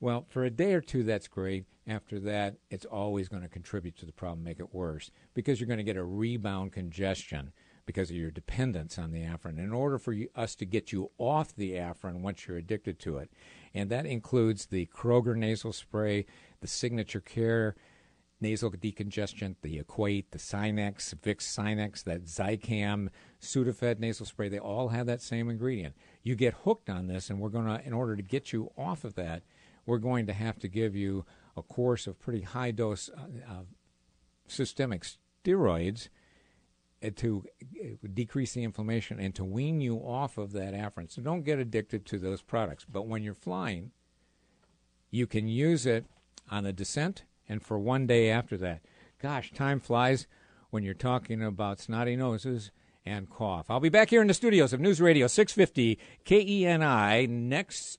Well, 0.00 0.24
for 0.30 0.44
a 0.44 0.50
day 0.50 0.72
or 0.72 0.80
two, 0.80 1.02
that's 1.02 1.28
great. 1.28 1.66
After 1.86 2.18
that, 2.20 2.56
it's 2.70 2.86
always 2.86 3.28
going 3.28 3.42
to 3.42 3.48
contribute 3.48 3.96
to 3.98 4.06
the 4.06 4.12
problem, 4.12 4.42
make 4.42 4.58
it 4.58 4.74
worse, 4.74 5.10
because 5.34 5.60
you're 5.60 5.66
going 5.66 5.78
to 5.78 5.84
get 5.84 5.96
a 5.96 6.04
rebound 6.04 6.72
congestion 6.72 7.52
because 7.84 8.08
of 8.08 8.16
your 8.16 8.30
dependence 8.30 8.98
on 8.98 9.10
the 9.10 9.22
Afrin. 9.22 9.58
In 9.58 9.72
order 9.72 9.98
for 9.98 10.12
you, 10.12 10.28
us 10.34 10.54
to 10.54 10.64
get 10.64 10.92
you 10.92 11.10
off 11.18 11.54
the 11.54 11.72
Afrin 11.72 12.20
once 12.20 12.46
you're 12.46 12.56
addicted 12.56 12.98
to 13.00 13.18
it, 13.18 13.30
and 13.74 13.90
that 13.90 14.06
includes 14.06 14.66
the 14.66 14.86
Kroger 14.86 15.36
nasal 15.36 15.72
spray, 15.72 16.24
the 16.60 16.66
Signature 16.66 17.20
Care 17.20 17.74
nasal 18.40 18.70
decongestant, 18.70 19.56
the 19.60 19.78
Equate, 19.78 20.30
the 20.30 20.38
Sinex, 20.38 21.14
Vicks 21.14 21.42
Sinex, 21.42 22.02
that 22.04 22.24
Zicam, 22.24 23.08
Sudafed 23.40 23.98
nasal 23.98 24.24
spray, 24.24 24.48
they 24.48 24.58
all 24.58 24.88
have 24.88 25.06
that 25.06 25.20
same 25.20 25.50
ingredient. 25.50 25.94
You 26.22 26.36
get 26.36 26.54
hooked 26.64 26.88
on 26.88 27.06
this, 27.06 27.28
and 27.28 27.38
we're 27.38 27.50
going 27.50 27.66
to, 27.66 27.84
in 27.84 27.92
order 27.92 28.16
to 28.16 28.22
get 28.22 28.52
you 28.52 28.70
off 28.78 29.04
of 29.04 29.14
that, 29.16 29.42
we're 29.90 29.98
going 29.98 30.24
to 30.24 30.32
have 30.32 30.56
to 30.60 30.68
give 30.68 30.94
you 30.94 31.24
a 31.56 31.62
course 31.62 32.06
of 32.06 32.20
pretty 32.20 32.42
high 32.42 32.70
dose 32.70 33.10
uh, 33.10 33.22
uh, 33.50 33.62
systemic 34.46 35.04
steroids 35.44 36.08
uh, 37.04 37.10
to 37.16 37.44
uh, 37.82 38.06
decrease 38.14 38.52
the 38.52 38.62
inflammation 38.62 39.18
and 39.18 39.34
to 39.34 39.44
wean 39.44 39.80
you 39.80 39.96
off 39.96 40.38
of 40.38 40.52
that 40.52 40.74
Afrin. 40.74 41.10
So 41.10 41.20
don't 41.22 41.42
get 41.42 41.58
addicted 41.58 42.06
to 42.06 42.20
those 42.20 42.40
products. 42.40 42.86
But 42.88 43.08
when 43.08 43.24
you're 43.24 43.34
flying, 43.34 43.90
you 45.10 45.26
can 45.26 45.48
use 45.48 45.86
it 45.86 46.06
on 46.48 46.62
the 46.62 46.72
descent 46.72 47.24
and 47.48 47.60
for 47.60 47.76
one 47.76 48.06
day 48.06 48.30
after 48.30 48.56
that. 48.58 48.82
Gosh, 49.20 49.50
time 49.50 49.80
flies 49.80 50.28
when 50.70 50.84
you're 50.84 50.94
talking 50.94 51.42
about 51.42 51.80
snotty 51.80 52.14
noses 52.14 52.70
and 53.04 53.28
cough. 53.28 53.66
I'll 53.68 53.80
be 53.80 53.88
back 53.88 54.10
here 54.10 54.22
in 54.22 54.28
the 54.28 54.34
studios 54.34 54.72
of 54.72 54.78
News 54.78 55.00
Radio 55.00 55.26
650 55.26 55.98
KENI 56.24 57.28
next 57.28 57.98